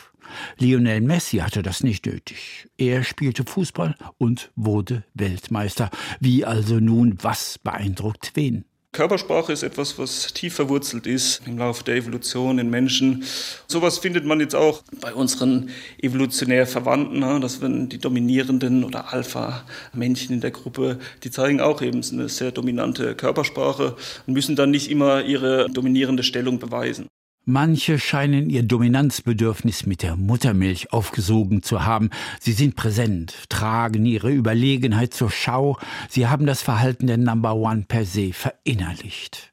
Lionel 0.58 1.02
Messi 1.02 1.38
hatte 1.38 1.62
das 1.62 1.84
nicht 1.84 2.06
nötig. 2.06 2.68
Er 2.78 3.04
spielte 3.04 3.44
Fußball 3.44 3.96
und 4.18 4.52
wurde 4.56 5.04
Weltmeister. 5.14 5.90
Wie 6.20 6.46
also 6.46 6.80
nun, 6.80 7.18
was 7.22 7.60
beeindruckt 7.60 8.32
wen? 8.36 8.66
Körpersprache 8.96 9.52
ist 9.52 9.62
etwas, 9.62 10.00
was 10.00 10.32
tief 10.32 10.56
verwurzelt 10.56 11.06
ist 11.06 11.42
im 11.46 11.58
Laufe 11.58 11.84
der 11.84 11.98
Evolution 11.98 12.60
in 12.60 12.70
Menschen. 12.70 13.26
Sowas 13.68 13.98
findet 13.98 14.24
man 14.24 14.40
jetzt 14.40 14.56
auch 14.56 14.84
bei 15.02 15.14
unseren 15.14 15.70
evolutionär 16.02 16.66
Verwandten, 16.66 17.20
ne? 17.20 17.42
dass 17.42 17.62
wenn 17.62 17.90
die 17.90 17.98
dominierenden 17.98 18.86
oder 18.86 19.12
Alpha-Männchen 19.12 20.36
in 20.36 20.40
der 20.40 20.52
Gruppe, 20.52 20.98
die 21.26 21.30
zeigen 21.30 21.60
auch 21.60 21.82
eben 21.82 22.02
eine 22.10 22.30
sehr 22.30 22.54
dominante 22.54 23.16
Körpersprache 23.16 23.98
und 24.28 24.34
müssen 24.34 24.56
dann 24.56 24.72
nicht 24.72 24.90
immer 24.90 25.26
ihre 25.26 25.70
dominierende 25.70 26.24
Stellung 26.24 26.60
beweisen. 26.60 27.10
Manche 27.48 28.00
scheinen 28.00 28.50
ihr 28.50 28.64
Dominanzbedürfnis 28.64 29.86
mit 29.86 30.02
der 30.02 30.16
Muttermilch 30.16 30.92
aufgesogen 30.92 31.62
zu 31.62 31.86
haben. 31.86 32.10
Sie 32.40 32.54
sind 32.54 32.76
präsent, 32.76 33.36
tragen 33.50 34.04
ihre 34.08 34.32
Überlegenheit 34.32 35.14
zur 35.14 35.30
Schau. 35.30 35.78
Sie 36.10 36.26
haben 36.26 36.48
das 36.48 36.64
Verhalten 36.64 37.06
der 37.06 37.18
Number 37.18 37.54
One 37.54 37.86
per 37.88 38.04
se 38.04 38.34
verinnerlicht. 38.34 39.52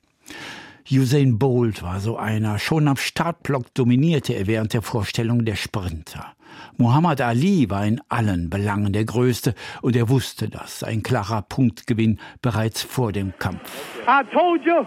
Usain 0.90 1.38
Bolt 1.38 1.82
war 1.82 2.00
so 2.00 2.16
einer. 2.16 2.58
Schon 2.58 2.88
am 2.88 2.96
Startblock 2.96 3.74
dominierte 3.74 4.32
er 4.32 4.46
während 4.46 4.72
der 4.72 4.80
Vorstellung 4.80 5.44
der 5.44 5.56
Sprinter. 5.56 6.32
Muhammad 6.78 7.20
Ali 7.20 7.68
war 7.68 7.84
in 7.84 8.00
allen 8.08 8.48
Belangen 8.48 8.94
der 8.94 9.04
Größte 9.04 9.54
und 9.82 9.96
er 9.96 10.08
wusste 10.08 10.48
das. 10.48 10.82
Ein 10.82 11.02
klarer 11.02 11.42
Punktgewinn 11.42 12.20
bereits 12.40 12.80
vor 12.80 13.12
dem 13.12 13.34
Kampf. 13.38 13.70
I 14.08 14.24
told 14.32 14.64
you, 14.64 14.86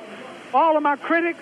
all 0.54 0.76
of 0.76 0.82
my 0.82 0.96
critics 0.98 1.40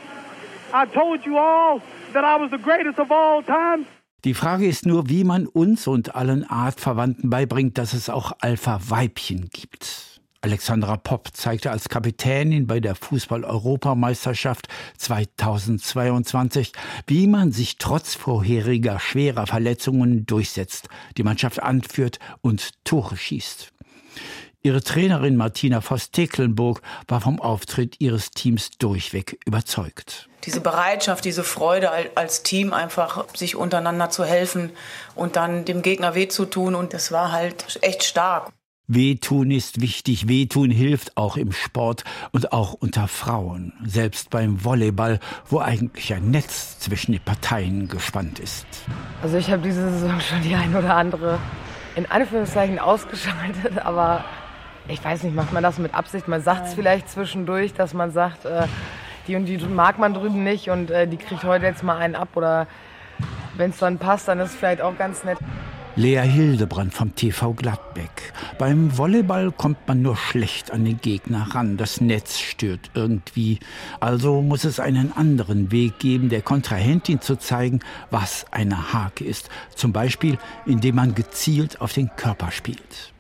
I 0.74 0.88
told 0.88 1.24
you 1.24 1.38
all 1.38 1.82
that 2.14 2.24
I 2.24 2.42
was 2.42 2.50
the 2.50 2.58
greatest 2.58 2.98
of 2.98 3.12
all 3.12 3.44
time. 3.44 3.86
Die 4.24 4.34
Frage 4.34 4.66
ist 4.66 4.88
nur, 4.88 5.08
wie 5.08 5.24
man 5.24 5.46
uns 5.46 5.86
und 5.86 6.16
allen 6.16 6.50
Artverwandten 6.50 7.30
beibringt, 7.30 7.78
dass 7.78 7.94
es 7.94 8.10
auch 8.10 8.32
Alpha-Weibchen 8.40 9.50
gibt. 9.52 10.22
Alexandra 10.42 10.98
Popp 10.98 11.30
zeigte 11.34 11.70
als 11.70 11.90
Kapitänin 11.90 12.66
bei 12.66 12.80
der 12.80 12.96
Fußball-Europameisterschaft 12.96 14.68
2022, 14.98 16.72
wie 17.06 17.28
man 17.28 17.52
sich 17.52 17.78
trotz 17.78 18.16
vorheriger 18.16 19.00
schwerer 19.00 19.46
Verletzungen 19.46 20.26
durchsetzt, 20.26 20.90
die 21.18 21.24
Mannschaft 21.24 21.62
anführt 21.62 22.20
und 22.42 22.84
Tore 22.84 23.16
schießt. 23.16 23.72
Ihre 24.66 24.82
Trainerin 24.82 25.36
Martina 25.36 25.82
Voss-Tecklenburg 25.82 26.82
war 27.10 27.20
vom 27.20 27.42
Auftritt 27.42 28.00
ihres 28.00 28.32
Teams 28.32 28.72
durchweg 28.80 29.38
überzeugt. 29.46 30.30
Diese 30.46 30.62
Bereitschaft, 30.62 31.26
diese 31.26 31.44
Freude 31.44 31.92
als 32.16 32.44
Team 32.44 32.72
einfach 32.72 33.26
sich 33.36 33.58
untereinander 33.58 34.10
zu 34.10 34.24
helfen 34.24 34.72
und 35.16 35.36
dann 35.36 35.66
dem 35.66 35.82
Gegner 35.82 36.16
weh 36.16 36.30
zu 36.30 36.46
tun 36.46 36.76
und 36.76 36.94
das 36.94 37.12
war 37.12 37.34
halt 37.34 37.78
echt 37.82 38.06
stark. 38.06 38.54
Wehtun 38.88 39.52
ist 39.52 39.82
wichtig, 39.82 40.30
Wehtun 40.30 40.72
hilft 40.72 41.18
auch 41.18 41.36
im 41.36 41.52
Sport 41.52 42.06
und 42.32 42.54
auch 42.54 42.74
unter 42.74 43.10
Frauen, 43.10 43.74
selbst 43.86 44.30
beim 44.30 44.64
Volleyball, 44.64 45.20
wo 45.50 45.60
eigentlich 45.60 46.14
ein 46.14 46.32
Netz 46.32 46.80
zwischen 46.80 47.12
den 47.12 47.22
Parteien 47.22 47.90
gespannt 47.90 48.40
ist. 48.40 48.66
Also 49.22 49.36
ich 49.36 49.52
habe 49.52 49.62
diese 49.62 49.90
Saison 49.92 50.22
schon 50.22 50.42
die 50.42 50.56
ein 50.56 50.74
oder 50.74 50.96
andere 50.96 51.38
in 51.96 52.06
Anführungszeichen 52.06 52.80
ausgeschaltet, 52.80 53.80
aber 53.80 54.24
ich 54.88 55.04
weiß 55.04 55.24
nicht, 55.24 55.36
macht 55.36 55.54
man 55.54 55.64
das 55.64 55.78
mit 55.78 55.94
Absicht? 55.94 56.28
Man 56.28 56.42
sagt 56.42 56.68
es 56.68 56.74
vielleicht 56.74 57.10
zwischendurch, 57.10 57.74
dass 57.74 57.94
man 57.94 58.12
sagt, 58.12 58.46
äh, 58.46 58.68
die 59.28 59.36
und 59.36 59.46
die 59.46 59.58
mag 59.58 59.98
man 60.00 60.14
drüben 60.14 60.44
nicht 60.44 60.70
und 60.70 60.92
äh, 60.92 61.08
die 61.08 61.18
kriegt 61.18 61.44
heute 61.44 61.66
jetzt 61.66 61.84
mal 61.84 61.98
einen 61.98 62.16
ab 62.16 62.30
oder 62.36 62.68
wenn 63.56 63.70
es 63.70 63.78
dann 63.78 63.98
passt, 63.98 64.28
dann 64.28 64.40
ist 64.40 64.52
es 64.52 64.56
vielleicht 64.56 64.82
auch 64.82 64.98
ganz 64.98 65.24
nett. 65.24 65.38
Lea 65.96 66.22
Hildebrand 66.22 66.92
vom 66.92 67.14
TV 67.14 67.54
Gladbeck. 67.54 68.34
Beim 68.58 68.98
Volleyball 68.98 69.52
kommt 69.52 69.88
man 69.88 70.02
nur 70.02 70.18
schlecht 70.18 70.72
an 70.72 70.86
den 70.86 71.00
Gegner 71.00 71.50
ran. 71.52 71.78
Das 71.78 72.02
Netz 72.02 72.40
stört 72.40 72.90
irgendwie. 72.96 73.60
Also 74.00 74.42
muss 74.42 74.64
es 74.64 74.80
einen 74.80 75.16
anderen 75.16 75.72
Weg 75.72 76.00
geben, 76.00 76.30
der 76.30 76.42
Kontrahentin 76.42 77.22
zu 77.22 77.36
zeigen, 77.36 77.80
was 78.10 78.48
eine 78.50 78.92
Hake 78.92 79.24
ist. 79.24 79.50
Zum 79.76 79.94
Beispiel, 79.94 80.40
indem 80.66 80.96
man 80.96 81.14
gezielt 81.14 81.80
auf 81.80 81.94
den 81.94 82.10
Körper 82.16 82.50
spielt. 82.50 83.13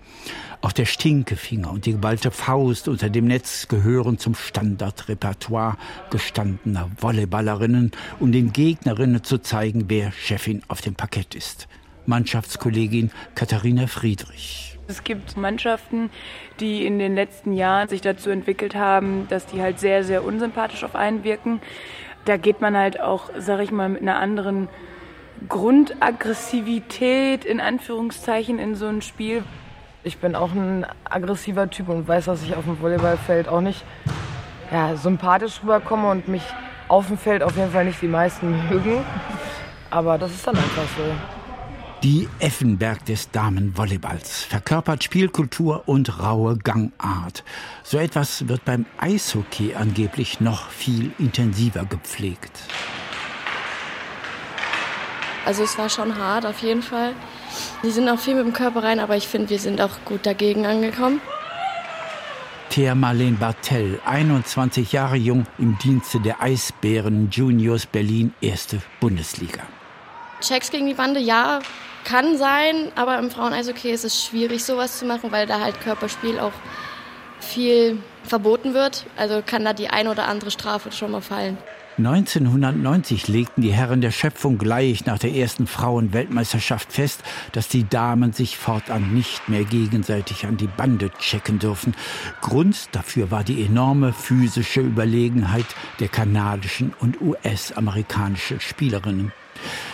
Auch 0.64 0.72
der 0.72 0.86
Stinkefinger 0.86 1.70
und 1.70 1.86
die 1.86 1.92
geballte 1.92 2.32
Faust 2.32 2.88
unter 2.88 3.10
dem 3.10 3.26
Netz 3.28 3.68
gehören 3.68 4.18
zum 4.18 4.34
Standardrepertoire 4.34 5.76
gestandener 6.10 6.90
Volleyballerinnen, 7.02 7.92
um 8.22 8.32
den 8.32 8.54
Gegnerinnen 8.54 9.26
zu 9.26 9.40
zeigen, 9.40 9.90
wer 9.90 10.14
Chefin 10.14 10.64
auf 10.70 10.80
dem 10.80 10.96
Parkett 10.96 11.36
ist. 11.36 11.68
Mannschaftskollegin 12.06 13.12
Katharina 13.36 13.88
Friedrich. 13.88 14.80
Es 14.88 15.04
gibt 15.04 15.36
Mannschaften, 15.36 16.10
die 16.62 16.86
in 16.86 16.98
den 16.98 17.14
letzten 17.14 17.52
Jahren 17.52 17.90
sich 17.90 18.00
dazu 18.00 18.30
entwickelt 18.30 18.74
haben, 18.74 19.28
dass 19.28 19.46
die 19.46 19.62
halt 19.62 19.82
sehr, 19.82 20.06
sehr 20.06 20.24
unsympathisch 20.24 20.86
auf 20.86 20.96
einen 20.96 21.26
wirken. 21.26 21.60
Da 22.24 22.38
geht 22.38 22.62
man 22.62 22.78
halt 22.78 23.02
auch, 23.02 23.32
sag 23.38 23.60
ich 23.60 23.72
mal, 23.72 23.90
mit 23.90 24.02
einer 24.02 24.16
anderen 24.16 24.70
Grundaggressivität 25.50 27.44
in 27.44 27.60
Anführungszeichen 27.60 28.60
in 28.60 28.76
so 28.76 28.88
ein 28.88 29.02
Spiel. 29.02 29.44
Ich 30.06 30.18
bin 30.18 30.36
auch 30.36 30.52
ein 30.52 30.86
aggressiver 31.06 31.70
Typ 31.70 31.88
und 31.88 32.08
weiß, 32.08 32.26
dass 32.26 32.44
ich 32.44 32.56
auf 32.56 32.66
dem 32.66 32.80
Volleyballfeld 32.82 33.48
auch 33.48 33.62
nicht 33.62 33.86
ja, 34.70 34.98
sympathisch 34.98 35.62
rüberkomme 35.64 36.10
und 36.10 36.28
mich 36.28 36.44
auf 36.90 37.08
dem 37.08 37.18
Feld 37.18 37.42
auf 37.42 37.56
jeden 37.56 37.72
Fall 37.72 37.86
nicht 37.86 38.02
die 38.02 38.08
meisten 38.08 38.52
mögen. 38.70 39.04
Aber 39.90 40.18
das 40.18 40.32
ist 40.32 40.46
dann 40.46 40.58
einfach 40.58 40.88
so. 40.98 41.04
Die 42.04 42.28
Effenberg 42.40 43.06
des 43.06 43.32
Damenvolleyballs 43.32 44.44
verkörpert 44.44 45.06
Spielkultur 45.06 45.84
und 45.86 46.20
raue 46.20 46.58
Gangart. 46.58 47.46
So 47.84 47.98
etwas 47.98 48.50
wird 48.50 48.66
beim 48.66 48.86
Eishockey 48.98 49.76
angeblich 49.76 50.42
noch 50.42 50.70
viel 50.70 51.14
intensiver 51.18 51.86
gepflegt. 51.86 52.60
Also 55.46 55.64
es 55.64 55.78
war 55.78 55.88
schon 55.88 56.18
hart 56.18 56.46
auf 56.46 56.60
jeden 56.60 56.82
Fall. 56.82 57.14
Die 57.84 57.92
sind 57.92 58.10
auch 58.10 58.20
viel 58.20 58.36
mit 58.36 58.46
dem 58.46 58.54
Körper 58.54 58.84
rein, 58.84 59.00
aber 59.00 59.16
ich 59.16 59.28
finde, 59.28 59.50
wir 59.50 59.60
sind 59.60 59.82
auch 59.82 60.04
gut 60.06 60.26
dagegen 60.26 60.66
angekommen. 60.66 61.22
Thea 62.70 62.96
Marlene 62.96 63.38
Bartell, 63.38 64.00
21 64.04 64.94
Jahre 64.94 65.16
jung, 65.16 65.46
im 65.60 65.78
Dienste 65.78 66.20
der 66.20 66.42
Eisbären 66.42 67.30
Juniors 67.30 67.86
Berlin, 67.86 68.34
erste 68.42 68.82
Bundesliga. 69.00 69.62
Checks 70.42 70.72
gegen 70.72 70.88
die 70.88 70.96
Bande, 70.96 71.20
ja, 71.20 71.60
kann 72.04 72.38
sein, 72.38 72.92
aber 72.96 73.20
im 73.20 73.30
Frauen-Eishockey 73.30 73.92
ist 73.92 74.06
es 74.06 74.26
schwierig, 74.26 74.64
sowas 74.64 74.98
zu 74.98 75.06
machen, 75.06 75.32
weil 75.32 75.46
da 75.46 75.60
halt 75.60 75.80
Körperspiel 75.82 76.40
auch 76.40 76.52
viel 77.40 78.00
verboten 78.24 78.74
wird. 78.74 79.06
Also 79.18 79.42
kann 79.46 79.64
da 79.64 79.74
die 79.74 79.90
ein 79.90 80.08
oder 80.08 80.28
andere 80.28 80.52
Strafe 80.52 80.92
schon 80.92 81.12
mal 81.12 81.22
fallen. 81.22 81.58
1990 81.98 83.28
legten 83.28 83.62
die 83.62 83.72
Herren 83.72 84.02
der 84.02 84.10
Schöpfung 84.10 84.58
gleich 84.58 85.06
nach 85.06 85.20
der 85.20 85.34
ersten 85.34 85.68
Frauenweltmeisterschaft 85.68 86.92
fest, 86.92 87.22
dass 87.52 87.68
die 87.68 87.88
Damen 87.88 88.34
sich 88.34 88.58
fortan 88.58 89.14
nicht 89.14 89.48
mehr 89.48 89.64
gegenseitig 89.64 90.48
an 90.48 90.58
die 90.58 90.68
Bande 90.68 91.12
checken 91.20 91.60
dürfen. 91.60 91.94
Grund 92.42 92.90
dafür 92.94 93.30
war 93.30 93.44
die 93.44 93.64
enorme 93.64 94.12
physische 94.12 94.82
Überlegenheit 94.82 95.68
der 96.00 96.08
kanadischen 96.08 96.94
und 97.00 97.22
US-amerikanischen 97.22 98.60
Spielerinnen. 98.60 99.32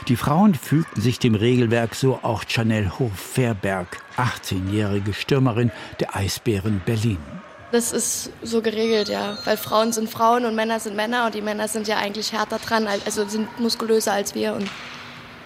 Die 0.08 0.16
Frauen 0.16 0.56
fügten 0.56 1.02
sich 1.02 1.20
dem 1.20 1.36
Regelwerk, 1.36 1.96
so 1.96 2.20
auch 2.22 2.46
Chanel 2.48 2.90
Hof-Fairberg, 2.98 3.98
18-jährige 4.18 5.14
Stürmerin 5.14 5.72
der 6.00 6.16
Eisbären 6.16 6.82
Berlin. 6.86 7.39
Das 7.72 7.92
ist 7.92 8.32
so 8.42 8.62
geregelt, 8.62 9.10
ja. 9.10 9.38
Weil 9.46 9.58
Frauen 9.58 9.92
sind 9.92 10.10
Frauen 10.10 10.46
und 10.46 10.56
Männer 10.56 10.80
sind 10.80 10.96
Männer 10.96 11.28
und 11.28 11.36
die 11.36 11.42
Männer 11.42 11.68
sind 11.68 11.88
ja 11.88 11.98
eigentlich 11.98 12.34
härter 12.34 12.58
dran, 12.58 12.88
also 12.88 13.28
sind 13.28 13.60
muskulöser 13.60 14.14
als 14.14 14.34
wir. 14.34 14.54
Und 14.54 14.70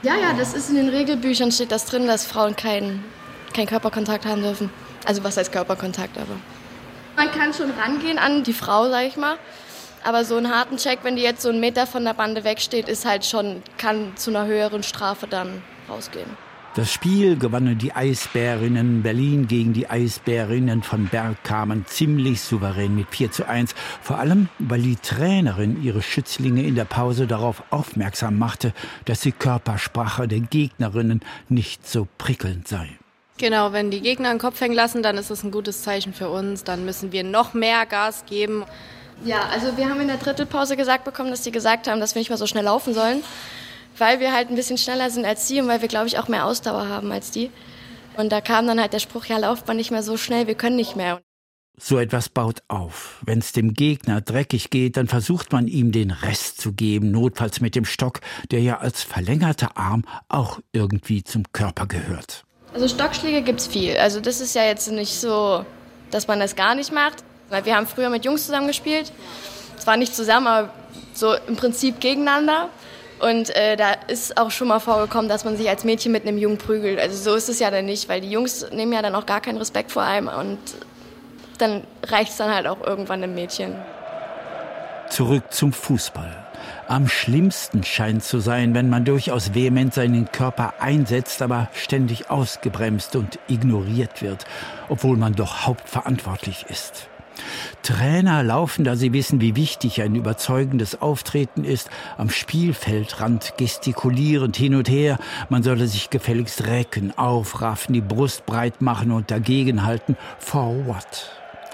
ja, 0.03 0.15
ja, 0.15 0.33
das 0.33 0.53
ist 0.53 0.69
in 0.69 0.75
den 0.75 0.89
Regelbüchern 0.89 1.51
steht 1.51 1.71
das 1.71 1.85
drin, 1.85 2.07
dass 2.07 2.25
Frauen 2.25 2.55
keinen 2.55 3.03
kein 3.53 3.67
Körperkontakt 3.67 4.25
haben 4.25 4.41
dürfen. 4.41 4.69
Also 5.05 5.23
was 5.23 5.37
heißt 5.37 5.51
Körperkontakt, 5.51 6.17
aber. 6.17 6.35
Man 7.15 7.31
kann 7.31 7.53
schon 7.53 7.71
rangehen 7.71 8.17
an 8.17 8.43
die 8.43 8.53
Frau, 8.53 8.89
sag 8.89 9.05
ich 9.05 9.17
mal. 9.17 9.37
Aber 10.03 10.25
so 10.25 10.35
einen 10.35 10.53
harten 10.53 10.77
Check, 10.77 10.99
wenn 11.03 11.15
die 11.15 11.21
jetzt 11.21 11.41
so 11.41 11.49
einen 11.49 11.59
Meter 11.59 11.87
von 11.87 12.03
der 12.03 12.13
Bande 12.13 12.43
wegsteht, 12.43 12.89
ist 12.89 13.05
halt 13.05 13.25
schon, 13.25 13.61
kann 13.77 14.17
zu 14.17 14.31
einer 14.31 14.45
höheren 14.45 14.83
Strafe 14.83 15.27
dann 15.27 15.61
rausgehen. 15.89 16.29
Das 16.75 16.91
Spiel 16.91 17.37
gewannen 17.37 17.77
die 17.77 17.93
Eisbärinnen 17.93 19.03
Berlin 19.03 19.47
gegen 19.47 19.73
die 19.73 19.91
Eisbärinnen 19.91 20.81
von 20.81 21.07
Bergkamen 21.07 21.85
ziemlich 21.85 22.41
souverän 22.41 22.95
mit 22.95 23.09
4 23.11 23.31
zu 23.31 23.47
1. 23.47 23.75
Vor 24.01 24.17
allem, 24.17 24.49
weil 24.57 24.81
die 24.81 24.95
Trainerin 24.95 25.83
ihre 25.83 26.01
Schützlinge 26.01 26.63
in 26.63 26.73
der 26.73 26.85
Pause 26.85 27.27
darauf 27.27 27.61
aufmerksam 27.69 28.39
machte, 28.39 28.73
dass 29.05 29.19
die 29.19 29.33
Körpersprache 29.33 30.27
der 30.27 30.39
Gegnerinnen 30.39 31.21
nicht 31.47 31.87
so 31.87 32.07
prickelnd 32.17 32.67
sei. 32.67 32.89
Genau, 33.37 33.71
wenn 33.71 33.91
die 33.91 34.01
Gegner 34.01 34.31
den 34.31 34.39
Kopf 34.39 34.59
hängen 34.59 34.73
lassen, 34.73 35.03
dann 35.03 35.19
ist 35.19 35.29
das 35.29 35.43
ein 35.43 35.51
gutes 35.51 35.83
Zeichen 35.83 36.11
für 36.11 36.29
uns. 36.29 36.63
Dann 36.63 36.85
müssen 36.85 37.11
wir 37.11 37.23
noch 37.23 37.53
mehr 37.53 37.85
Gas 37.85 38.25
geben. 38.25 38.63
Ja, 39.23 39.41
also 39.53 39.77
wir 39.77 39.89
haben 39.89 40.01
in 40.01 40.07
der 40.07 40.17
Drittelpause 40.17 40.75
gesagt 40.75 41.03
bekommen, 41.03 41.29
dass 41.29 41.43
die 41.43 41.51
gesagt 41.51 41.87
haben, 41.87 41.99
dass 41.99 42.15
wir 42.15 42.19
nicht 42.19 42.29
mehr 42.29 42.39
so 42.39 42.47
schnell 42.47 42.63
laufen 42.63 42.95
sollen 42.95 43.21
weil 43.97 44.19
wir 44.19 44.33
halt 44.33 44.49
ein 44.49 44.55
bisschen 44.55 44.77
schneller 44.77 45.09
sind 45.09 45.25
als 45.25 45.47
die 45.47 45.61
und 45.61 45.67
weil 45.67 45.81
wir, 45.81 45.87
glaube 45.87 46.07
ich, 46.07 46.17
auch 46.17 46.27
mehr 46.27 46.45
Ausdauer 46.45 46.87
haben 46.87 47.11
als 47.11 47.31
die. 47.31 47.51
Und 48.15 48.31
da 48.31 48.41
kam 48.41 48.67
dann 48.67 48.79
halt 48.79 48.93
der 48.93 48.99
Spruch, 48.99 49.25
ja, 49.25 49.37
lauft 49.37 49.67
man 49.67 49.77
nicht 49.77 49.91
mehr 49.91 50.03
so 50.03 50.17
schnell, 50.17 50.47
wir 50.47 50.55
können 50.55 50.75
nicht 50.75 50.95
mehr. 50.95 51.21
So 51.75 51.97
etwas 51.97 52.29
baut 52.29 52.61
auf. 52.67 53.19
Wenn 53.25 53.39
es 53.39 53.51
dem 53.51 53.73
Gegner 53.73 54.21
dreckig 54.21 54.69
geht, 54.69 54.95
dann 54.95 55.07
versucht 55.07 55.51
man 55.51 55.67
ihm 55.67 55.91
den 55.91 56.11
Rest 56.11 56.61
zu 56.61 56.73
geben, 56.73 57.09
notfalls 57.09 57.61
mit 57.61 57.73
dem 57.75 57.85
Stock, 57.85 58.19
der 58.51 58.61
ja 58.61 58.77
als 58.77 59.01
verlängerter 59.01 59.75
Arm 59.75 60.03
auch 60.29 60.59
irgendwie 60.71 61.23
zum 61.23 61.51
Körper 61.51 61.87
gehört. 61.87 62.43
Also 62.73 62.87
Stockschläge 62.87 63.41
gibt's 63.41 63.65
viel. 63.65 63.97
Also 63.97 64.19
das 64.19 64.39
ist 64.39 64.53
ja 64.53 64.65
jetzt 64.65 64.91
nicht 64.91 65.15
so, 65.15 65.65
dass 66.11 66.27
man 66.27 66.39
das 66.39 66.55
gar 66.55 66.75
nicht 66.75 66.91
macht. 66.91 67.23
Weil 67.49 67.65
wir 67.65 67.75
haben 67.75 67.87
früher 67.87 68.09
mit 68.09 68.25
Jungs 68.25 68.45
zusammen 68.45 68.67
gespielt. 68.67 69.11
Zwar 69.77 69.97
nicht 69.97 70.15
zusammen, 70.15 70.47
aber 70.47 70.73
so 71.13 71.33
im 71.47 71.55
Prinzip 71.55 71.99
gegeneinander. 71.99 72.69
Und 73.23 73.55
äh, 73.55 73.77
da 73.77 73.93
ist 74.07 74.37
auch 74.37 74.51
schon 74.51 74.67
mal 74.67 74.79
vorgekommen, 74.79 75.29
dass 75.29 75.45
man 75.45 75.55
sich 75.55 75.69
als 75.69 75.85
Mädchen 75.85 76.11
mit 76.11 76.27
einem 76.27 76.37
Jungen 76.37 76.57
prügelt. 76.57 76.99
Also 76.99 77.15
so 77.15 77.37
ist 77.37 77.47
es 77.47 77.59
ja 77.59 77.71
dann 77.71 77.85
nicht, 77.85 78.09
weil 78.09 78.19
die 78.19 78.29
Jungs 78.29 78.69
nehmen 78.71 78.91
ja 78.91 79.01
dann 79.01 79.15
auch 79.15 79.25
gar 79.25 79.39
keinen 79.39 79.57
Respekt 79.57 79.93
vor 79.93 80.03
einem 80.03 80.27
und 80.27 80.57
dann 81.57 81.83
reicht 82.03 82.31
es 82.31 82.37
dann 82.37 82.53
halt 82.53 82.67
auch 82.67 82.85
irgendwann 82.85 83.21
dem 83.21 83.33
Mädchen. 83.33 83.75
Zurück 85.09 85.53
zum 85.53 85.71
Fußball. 85.71 86.45
Am 86.87 87.07
schlimmsten 87.07 87.83
scheint 87.83 88.25
zu 88.25 88.39
sein, 88.39 88.75
wenn 88.75 88.89
man 88.89 89.05
durchaus 89.05 89.53
vehement 89.53 89.93
seinen 89.93 90.29
Körper 90.29 90.73
einsetzt, 90.79 91.41
aber 91.41 91.69
ständig 91.73 92.29
ausgebremst 92.29 93.15
und 93.15 93.39
ignoriert 93.47 94.21
wird, 94.21 94.43
obwohl 94.89 95.15
man 95.15 95.33
doch 95.33 95.65
hauptverantwortlich 95.65 96.65
ist. 96.67 97.07
Trainer 97.81 98.43
laufen, 98.43 98.85
da 98.85 98.95
sie 98.95 99.13
wissen, 99.13 99.41
wie 99.41 99.55
wichtig 99.55 100.01
ein 100.01 100.15
überzeugendes 100.15 101.01
Auftreten 101.01 101.63
ist, 101.63 101.89
am 102.17 102.29
Spielfeldrand 102.29 103.53
gestikulierend 103.57 104.55
hin 104.55 104.75
und 104.75 104.89
her. 104.89 105.17
Man 105.49 105.63
solle 105.63 105.87
sich 105.87 106.09
gefälligst 106.09 106.67
recken, 106.67 107.17
aufraffen, 107.17 107.93
die 107.93 108.01
Brust 108.01 108.45
breit 108.45 108.81
machen 108.81 109.11
und 109.11 109.31
dagegenhalten. 109.31 110.17
For 110.39 110.85
what? 110.85 111.31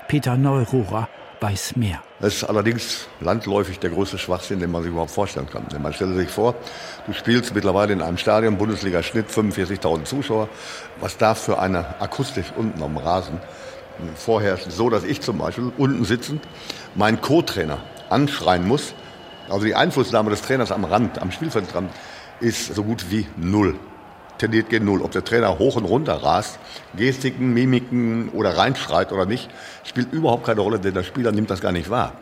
Peter 0.08 0.38
Neururer 0.38 1.08
weiß 1.42 1.76
mehr. 1.76 2.02
Das 2.20 2.36
ist 2.36 2.44
allerdings 2.44 3.08
landläufig 3.22 3.80
der 3.80 3.92
größte 3.92 4.18
Schwachsinn, 4.18 4.60
den 4.60 4.72
man 4.72 4.84
sich 4.84 4.92
überhaupt 4.92 5.12
vorstellen 5.12 5.48
kann. 5.50 5.66
Denn 5.72 5.82
man 5.82 5.94
stelle 5.94 6.16
sich 6.16 6.30
vor, 6.30 6.56
du 7.06 7.14
spielst 7.14 7.56
mittlerweile 7.56 7.94
in 7.94 8.02
einem 8.02 8.18
Stadion, 8.18 8.58
Bundesliga-Schnitt, 8.58 9.30
45.000 9.30 10.04
Zuschauer. 10.04 10.50
Was 11.00 11.18
da 11.18 11.36
für 11.36 11.60
eine 11.60 12.02
Akustik 12.02 12.46
unten 12.58 12.82
am 12.84 12.98
Rasen 12.98 13.40
vorherrschen, 14.16 14.72
so 14.72 14.90
dass 14.90 15.04
ich 15.04 15.22
zum 15.22 15.38
Beispiel 15.38 15.72
unten 15.78 16.06
sitzend 16.06 16.42
meinen 16.96 17.22
Co-Trainer 17.22 17.80
anschreien 18.10 18.68
muss. 18.68 18.94
Also 19.50 19.66
die 19.66 19.76
Einflussnahme 19.76 20.30
des 20.30 20.42
Trainers 20.42 20.72
am 20.72 20.86
Rand, 20.86 21.22
am 21.22 21.32
Spielfeldrand, 21.32 21.92
ist 22.40 22.74
so 22.74 22.84
gut 22.84 23.06
wie 23.10 23.28
null. 23.38 23.76
Tendiert 24.38 24.70
gegen 24.70 24.86
null. 24.86 25.02
Ob 25.02 25.12
der 25.12 25.24
Trainer 25.24 25.60
hoch 25.60 25.76
und 25.76 25.86
runter 25.86 26.14
rast, 26.14 26.60
Gestiken, 26.96 27.54
Mimiken 27.54 28.30
oder 28.30 28.58
reinschreit 28.58 29.12
oder 29.12 29.26
nicht, 29.26 29.50
spielt 29.84 30.14
überhaupt 30.14 30.46
keine 30.46 30.62
Rolle, 30.62 30.80
denn 30.80 30.94
der 30.94 31.04
Spieler 31.04 31.32
nimmt 31.32 31.50
das 31.50 31.62
gar 31.62 31.72
nicht 31.72 31.90
wahr. 31.90 32.14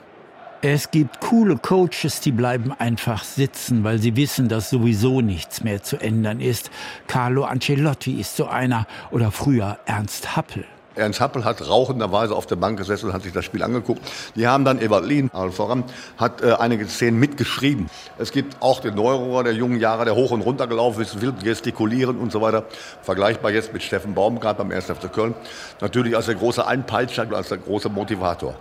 Es 0.61 0.89
gibt 0.89 1.21
coole 1.21 1.57
Coaches, 1.57 2.19
die 2.19 2.31
bleiben 2.31 2.71
einfach 2.71 3.23
sitzen, 3.23 3.83
weil 3.83 3.99
sie 3.99 4.15
wissen, 4.15 4.49
dass 4.49 4.71
sowieso 4.71 5.21
nichts 5.21 5.63
mehr 5.63 5.83
zu 5.83 5.97
ändern 5.97 6.39
ist. 6.39 6.71
Carlo 7.05 7.43
Ancelotti 7.43 8.19
ist 8.19 8.35
so 8.35 8.47
einer 8.47 8.87
oder 9.11 9.31
früher 9.31 9.77
Ernst 9.85 10.35
Happel. 10.35 10.65
Ernst 10.97 11.19
Happel 11.21 11.45
hat 11.45 11.67
rauchenderweise 11.67 12.35
auf 12.35 12.45
der 12.45 12.55
Bank 12.55 12.77
gesessen 12.77 13.07
und 13.07 13.13
hat 13.13 13.23
sich 13.23 13.33
das 13.33 13.45
Spiel 13.45 13.63
angeguckt. 13.63 14.01
Die 14.35 14.47
haben 14.47 14.65
dann, 14.65 14.79
Evalin, 14.79 15.29
allen 15.33 15.51
voran, 15.51 15.83
hat 16.17 16.41
äh, 16.41 16.53
einige 16.53 16.87
Szenen 16.87 17.19
mitgeschrieben. 17.19 17.89
Es 18.17 18.31
gibt 18.31 18.61
auch 18.61 18.79
den 18.79 18.95
Neurohrer 18.95 19.43
der 19.43 19.53
jungen 19.53 19.79
Jahre, 19.79 20.05
der 20.05 20.15
hoch 20.15 20.31
und 20.31 20.41
runter 20.41 20.67
gelaufen 20.67 21.01
ist, 21.01 21.21
wild 21.21 21.43
gestikulieren 21.43 22.17
und 22.17 22.31
so 22.31 22.41
weiter. 22.41 22.65
Vergleichbar 23.01 23.51
jetzt 23.51 23.73
mit 23.73 23.83
Steffen 23.83 24.13
Baumgart 24.13 24.57
beim 24.57 24.71
1. 24.71 24.85
FC 24.85 25.11
Köln. 25.11 25.35
Natürlich 25.81 26.15
als 26.15 26.25
der 26.25 26.35
große 26.35 26.65
Einpeitscher, 26.65 27.27
als 27.33 27.49
der 27.49 27.59
große 27.59 27.89
Motivator. 27.89 28.55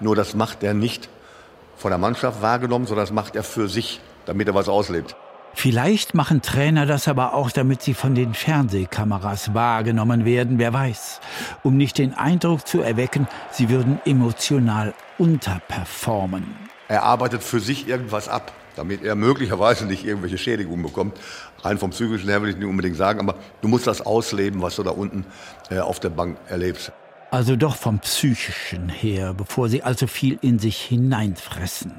Nur 0.00 0.16
das 0.16 0.34
macht 0.34 0.62
er 0.62 0.74
nicht 0.74 1.08
von 1.76 1.90
der 1.90 1.98
Mannschaft 1.98 2.42
wahrgenommen, 2.42 2.86
sondern 2.86 3.04
das 3.04 3.12
macht 3.12 3.36
er 3.36 3.42
für 3.42 3.68
sich, 3.68 4.00
damit 4.26 4.48
er 4.48 4.54
was 4.54 4.68
auslebt. 4.68 5.16
Vielleicht 5.54 6.14
machen 6.14 6.42
Trainer 6.42 6.86
das 6.86 7.08
aber 7.08 7.34
auch, 7.34 7.50
damit 7.50 7.82
sie 7.82 7.94
von 7.94 8.14
den 8.14 8.34
Fernsehkameras 8.34 9.52
wahrgenommen 9.52 10.24
werden, 10.24 10.58
wer 10.58 10.72
weiß. 10.72 11.20
Um 11.62 11.76
nicht 11.76 11.98
den 11.98 12.14
Eindruck 12.14 12.66
zu 12.66 12.80
erwecken, 12.80 13.28
sie 13.50 13.68
würden 13.68 14.00
emotional 14.04 14.94
unterperformen. 15.18 16.44
Er 16.88 17.02
arbeitet 17.02 17.42
für 17.42 17.60
sich 17.60 17.88
irgendwas 17.88 18.28
ab, 18.28 18.52
damit 18.76 19.02
er 19.02 19.14
möglicherweise 19.14 19.86
nicht 19.86 20.04
irgendwelche 20.04 20.38
Schädigungen 20.38 20.82
bekommt. 20.82 21.18
Rein 21.62 21.78
vom 21.78 21.90
psychischen 21.90 22.28
her 22.28 22.42
will 22.42 22.50
ich 22.50 22.56
nicht 22.56 22.66
unbedingt 22.66 22.96
sagen, 22.96 23.20
aber 23.20 23.36
du 23.60 23.68
musst 23.68 23.86
das 23.86 24.00
ausleben, 24.00 24.62
was 24.62 24.76
du 24.76 24.82
da 24.82 24.90
unten 24.90 25.26
äh, 25.70 25.78
auf 25.78 26.00
der 26.00 26.10
Bank 26.10 26.38
erlebst. 26.48 26.92
Also 27.30 27.54
doch 27.54 27.76
vom 27.76 28.00
psychischen 28.00 28.88
her, 28.88 29.34
bevor 29.34 29.68
sie 29.68 29.84
allzu 29.84 30.08
viel 30.08 30.38
in 30.40 30.58
sich 30.58 30.80
hineinfressen. 30.80 31.92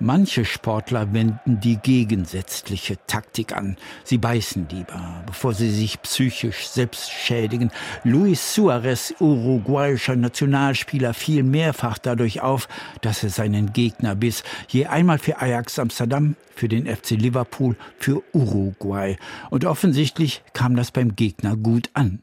Manche 0.00 0.44
Sportler 0.44 1.12
wenden 1.12 1.60
die 1.60 1.76
gegensätzliche 1.76 2.98
Taktik 3.06 3.56
an. 3.56 3.76
Sie 4.02 4.18
beißen 4.18 4.66
lieber, 4.70 5.22
bevor 5.26 5.54
sie 5.54 5.70
sich 5.70 6.02
psychisch 6.02 6.68
selbst 6.68 7.10
schädigen. 7.10 7.70
Luis 8.02 8.54
Suarez, 8.54 9.14
uruguayischer 9.20 10.16
Nationalspieler, 10.16 11.14
fiel 11.14 11.42
mehrfach 11.42 11.98
dadurch 11.98 12.40
auf, 12.40 12.68
dass 13.02 13.22
er 13.22 13.30
seinen 13.30 13.72
Gegner 13.72 14.14
biss. 14.14 14.42
Je 14.68 14.86
einmal 14.86 15.18
für 15.18 15.40
Ajax 15.40 15.78
Amsterdam, 15.78 16.36
für 16.54 16.68
den 16.68 16.86
FC 16.86 17.10
Liverpool, 17.10 17.76
für 17.98 18.22
Uruguay. 18.32 19.16
Und 19.50 19.64
offensichtlich 19.64 20.42
kam 20.52 20.76
das 20.76 20.90
beim 20.90 21.16
Gegner 21.16 21.56
gut 21.56 21.90
an. 21.94 22.20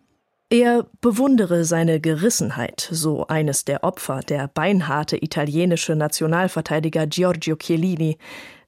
Er 0.54 0.86
bewundere 1.00 1.64
seine 1.64 2.02
Gerissenheit, 2.02 2.86
so 2.92 3.26
eines 3.28 3.64
der 3.64 3.86
Opfer, 3.86 4.20
der 4.20 4.50
beinharte 4.50 5.16
italienische 5.16 5.96
Nationalverteidiger 5.96 7.08
Giorgio 7.08 7.56
Chiellini. 7.56 8.18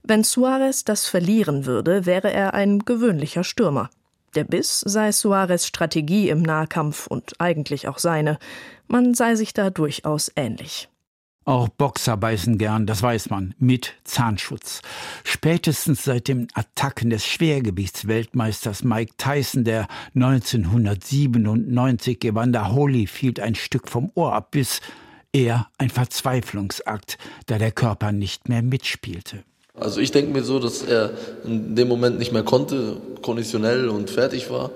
Wenn 0.01 0.23
Suarez 0.23 0.85
das 0.85 1.07
verlieren 1.07 1.65
würde, 1.65 2.05
wäre 2.05 2.31
er 2.31 2.53
ein 2.53 2.79
gewöhnlicher 2.79 3.43
Stürmer. 3.43 3.89
Der 4.33 4.45
Biss 4.45 4.79
sei 4.79 5.11
Suarez 5.11 5.65
Strategie 5.67 6.29
im 6.29 6.41
Nahkampf 6.41 7.07
und 7.07 7.33
eigentlich 7.39 7.89
auch 7.89 7.99
seine. 7.99 8.39
Man 8.87 9.13
sei 9.13 9.35
sich 9.35 9.53
da 9.53 9.69
durchaus 9.69 10.31
ähnlich. 10.37 10.87
Auch 11.45 11.67
Boxer 11.67 12.15
beißen 12.15 12.57
gern, 12.57 12.85
das 12.85 13.01
weiß 13.01 13.29
man, 13.29 13.53
mit 13.59 13.95
Zahnschutz. 14.05 14.81
Spätestens 15.25 16.05
seit 16.05 16.29
den 16.29 16.47
Attacken 16.53 17.09
des 17.09 17.25
Schwergewichtsweltmeisters 17.25 18.85
Mike 18.85 19.15
Tyson, 19.17 19.65
der 19.65 19.87
1997 20.15 22.23
Evander 22.23 22.73
Holyfield 22.73 23.41
ein 23.41 23.55
Stück 23.55 23.89
vom 23.89 24.09
Ohr 24.15 24.33
abbiss, 24.33 24.79
eher 25.33 25.67
ein 25.77 25.89
Verzweiflungsakt, 25.89 27.17
da 27.47 27.57
der 27.57 27.71
Körper 27.71 28.13
nicht 28.13 28.47
mehr 28.47 28.61
mitspielte. 28.61 29.43
Also 29.77 29.99
ich 29.99 30.11
denke 30.11 30.31
mir 30.31 30.43
so, 30.43 30.59
dass 30.59 30.81
er 30.81 31.11
in 31.43 31.75
dem 31.75 31.89
Moment 31.89 32.19
nicht 32.19 32.31
mehr 32.31 32.43
konnte, 32.43 32.97
konditionell 33.21 33.89
und 33.89 34.09
fertig 34.09 34.49
war. 34.49 34.71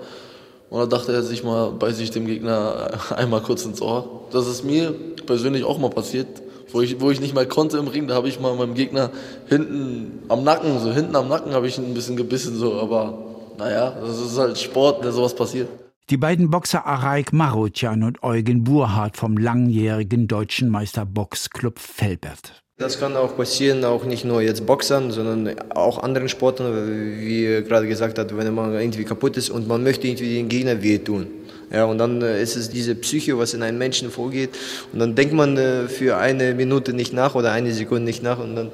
Und 0.68 0.80
da 0.80 0.86
dachte 0.86 1.14
er 1.14 1.22
sich 1.22 1.44
mal 1.44 1.70
bei 1.70 1.92
sich 1.92 2.10
dem 2.10 2.26
Gegner 2.26 2.90
einmal 3.16 3.40
kurz 3.40 3.64
ins 3.64 3.80
Ohr. 3.80 4.26
Das 4.32 4.46
ist 4.46 4.64
mir 4.64 4.92
persönlich 5.24 5.64
auch 5.64 5.78
mal 5.78 5.88
passiert 5.88 6.42
wo 6.72 6.80
ich, 6.80 7.00
wo 7.00 7.10
ich 7.10 7.20
nicht 7.20 7.34
mal 7.34 7.46
konnte 7.46 7.78
im 7.78 7.88
Ring, 7.88 8.08
da 8.08 8.14
habe 8.14 8.28
ich 8.28 8.40
mal 8.40 8.54
meinem 8.54 8.74
Gegner 8.74 9.10
hinten 9.46 10.22
am 10.28 10.44
Nacken, 10.44 10.78
so 10.80 10.92
hinten 10.92 11.16
am 11.16 11.28
Nacken 11.28 11.52
habe 11.52 11.66
ich 11.66 11.78
ein 11.78 11.94
bisschen 11.94 12.16
gebissen, 12.16 12.56
so, 12.56 12.80
aber 12.80 13.18
naja, 13.58 13.96
das 14.00 14.20
ist 14.20 14.38
halt 14.38 14.58
Sport, 14.58 15.04
wenn 15.04 15.12
sowas 15.12 15.34
passiert. 15.34 15.68
Die 16.10 16.16
beiden 16.16 16.50
Boxer 16.50 16.86
Araik 16.86 17.34
Marutjan 17.34 18.02
und 18.02 18.22
Eugen 18.22 18.64
Burhardt 18.64 19.16
vom 19.16 19.36
langjährigen 19.36 20.26
deutschen 20.26 20.70
Meister 20.70 21.04
Boxclub 21.04 21.78
Felbert. 21.78 22.62
Das 22.78 23.00
kann 23.00 23.16
auch 23.16 23.36
passieren, 23.36 23.84
auch 23.84 24.04
nicht 24.04 24.24
nur 24.24 24.40
jetzt 24.40 24.64
Boxern, 24.64 25.10
sondern 25.10 25.54
auch 25.74 26.02
anderen 26.02 26.28
Sportlern, 26.28 27.18
wie 27.18 27.62
gerade 27.66 27.88
gesagt 27.88 28.18
hat, 28.18 28.34
wenn 28.36 28.54
man 28.54 28.72
irgendwie 28.72 29.04
kaputt 29.04 29.36
ist 29.36 29.50
und 29.50 29.66
man 29.66 29.82
möchte 29.82 30.06
irgendwie 30.06 30.36
den 30.36 30.48
Gegner 30.48 30.80
wehtun. 30.82 31.26
Ja, 31.70 31.84
und 31.84 31.98
dann 31.98 32.22
äh, 32.22 32.42
ist 32.42 32.56
es 32.56 32.70
diese 32.70 32.94
Psyche, 32.94 33.38
was 33.38 33.54
in 33.54 33.62
einem 33.62 33.78
Menschen 33.78 34.10
vorgeht. 34.10 34.50
Und 34.92 35.00
dann 35.00 35.14
denkt 35.14 35.34
man 35.34 35.56
äh, 35.56 35.88
für 35.88 36.16
eine 36.16 36.54
Minute 36.54 36.92
nicht 36.92 37.12
nach 37.12 37.34
oder 37.34 37.52
eine 37.52 37.72
Sekunde 37.72 38.04
nicht 38.04 38.22
nach 38.22 38.38
und 38.38 38.56
dann 38.56 38.70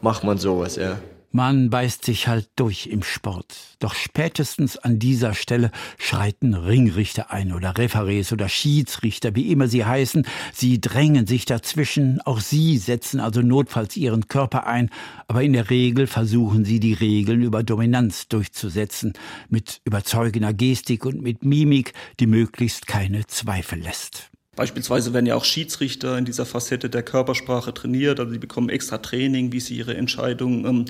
macht 0.00 0.22
man 0.22 0.38
sowas, 0.38 0.76
ja. 0.76 0.98
Man 1.36 1.68
beißt 1.68 2.04
sich 2.04 2.28
halt 2.28 2.48
durch 2.54 2.86
im 2.86 3.02
Sport. 3.02 3.56
Doch 3.80 3.96
spätestens 3.96 4.76
an 4.76 5.00
dieser 5.00 5.34
Stelle 5.34 5.72
schreiten 5.98 6.54
Ringrichter 6.54 7.32
ein 7.32 7.52
oder 7.52 7.76
Referees 7.76 8.32
oder 8.32 8.48
Schiedsrichter, 8.48 9.34
wie 9.34 9.50
immer 9.50 9.66
sie 9.66 9.84
heißen. 9.84 10.28
Sie 10.52 10.80
drängen 10.80 11.26
sich 11.26 11.44
dazwischen. 11.44 12.20
Auch 12.20 12.38
sie 12.38 12.78
setzen 12.78 13.18
also 13.18 13.42
notfalls 13.42 13.96
ihren 13.96 14.28
Körper 14.28 14.68
ein. 14.68 14.90
Aber 15.26 15.42
in 15.42 15.54
der 15.54 15.70
Regel 15.70 16.06
versuchen 16.06 16.64
sie 16.64 16.78
die 16.78 16.94
Regeln 16.94 17.42
über 17.42 17.64
Dominanz 17.64 18.28
durchzusetzen. 18.28 19.14
Mit 19.48 19.80
überzeugender 19.84 20.52
Gestik 20.52 21.04
und 21.04 21.20
mit 21.20 21.44
Mimik, 21.44 21.94
die 22.20 22.28
möglichst 22.28 22.86
keine 22.86 23.26
Zweifel 23.26 23.80
lässt. 23.80 24.30
Beispielsweise 24.56 25.12
werden 25.12 25.26
ja 25.26 25.34
auch 25.34 25.44
Schiedsrichter 25.44 26.18
in 26.18 26.24
dieser 26.24 26.46
Facette 26.46 26.90
der 26.90 27.02
Körpersprache 27.02 27.74
trainiert, 27.74 28.20
also 28.20 28.32
sie 28.32 28.38
bekommen 28.38 28.68
extra 28.68 28.98
Training, 28.98 29.52
wie 29.52 29.60
sie 29.60 29.76
ihre 29.76 29.96
Entscheidungen 29.96 30.64
ähm, 30.64 30.84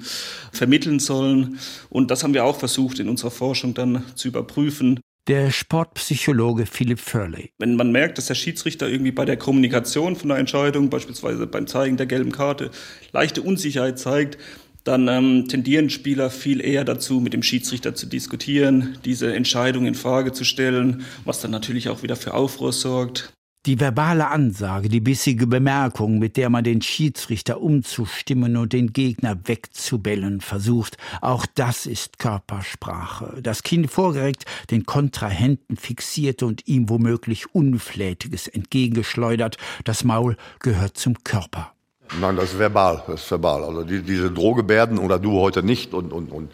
vermitteln 0.53 0.99
sollen. 0.99 1.59
Und 1.91 2.11
das 2.11 2.23
haben 2.23 2.35
wir 2.35 2.45
auch 2.45 2.59
versucht 2.59 2.99
in 2.99 3.09
unserer 3.09 3.31
Forschung 3.31 3.75
dann 3.75 4.05
zu 4.15 4.29
überprüfen. 4.29 5.01
Der 5.27 5.51
Sportpsychologe 5.51 6.67
Philipp 6.67 7.01
Furley. 7.01 7.51
Wenn 7.59 7.77
man 7.77 7.91
merkt, 7.91 8.19
dass 8.19 8.27
der 8.27 8.35
Schiedsrichter 8.35 8.91
irgendwie 8.91 9.13
bei 9.13 9.25
der 9.25 9.39
Kommunikation 9.39 10.17
von 10.17 10.29
der 10.29 10.37
Entscheidung, 10.37 10.91
beispielsweise 10.91 11.47
beim 11.47 11.67
Zeigen 11.67 11.97
der 11.97 12.05
gelben 12.05 12.31
Karte, 12.31 12.71
leichte 13.13 13.41
Unsicherheit 13.41 13.99
zeigt, 13.99 14.37
dann 14.85 15.09
ähm, 15.09 15.49
tendieren 15.49 15.89
Spieler 15.89 16.29
viel 16.29 16.61
eher 16.61 16.85
dazu, 16.85 17.21
mit 17.21 17.33
dem 17.33 17.43
Schiedsrichter 17.43 17.95
zu 17.95 18.07
diskutieren, 18.07 18.99
diese 19.07 19.35
Entscheidung 19.35 19.87
in 19.87 19.95
Frage 19.95 20.33
zu 20.33 20.45
stellen, 20.45 21.05
was 21.25 21.41
dann 21.41 21.51
natürlich 21.51 21.89
auch 21.89 22.03
wieder 22.03 22.17
für 22.17 22.35
Aufruhr 22.35 22.73
sorgt. 22.73 23.34
Die 23.67 23.81
verbale 23.81 24.29
Ansage, 24.29 24.91
die 24.91 25.01
bissige 25.01 25.47
Bemerkung, 25.47 26.19
mit 26.19 26.37
der 26.37 26.51
man 26.51 26.65
den 26.65 26.83
Schiedsrichter 26.83 27.63
umzustimmen 27.63 28.59
und 28.59 28.75
den 28.75 28.93
Gegner 28.93 29.39
wegzubellen 29.45 30.43
versucht, 30.43 30.99
auch 31.23 31.47
das 31.55 31.87
ist 31.87 32.19
Körpersprache. 32.19 33.41
Das 33.43 33.63
Kind 33.63 33.91
vorgeregt, 33.91 34.45
den 34.71 34.85
Kontrahenten 34.85 35.79
fixiert 35.79 36.43
und 36.43 36.69
ihm 36.69 36.91
womöglich 36.91 37.55
Unflätiges 37.55 38.49
entgegengeschleudert. 38.49 39.57
Das 39.85 40.05
Maul 40.05 40.37
gehört 40.59 40.99
zum 40.99 41.25
Körper. 41.25 41.74
Nein, 42.21 42.37
das 42.37 42.53
ist 42.53 42.59
verbal, 42.59 43.03
das 43.07 43.23
ist 43.23 43.31
verbal. 43.31 43.65
Also 43.65 43.83
die, 43.83 44.03
diese 44.03 44.31
Drohgebärden 44.31 44.99
oder 44.99 45.19
du 45.19 45.41
heute 45.41 45.63
nicht 45.63 45.95
und, 45.95 46.13
und, 46.13 46.31
und 46.31 46.51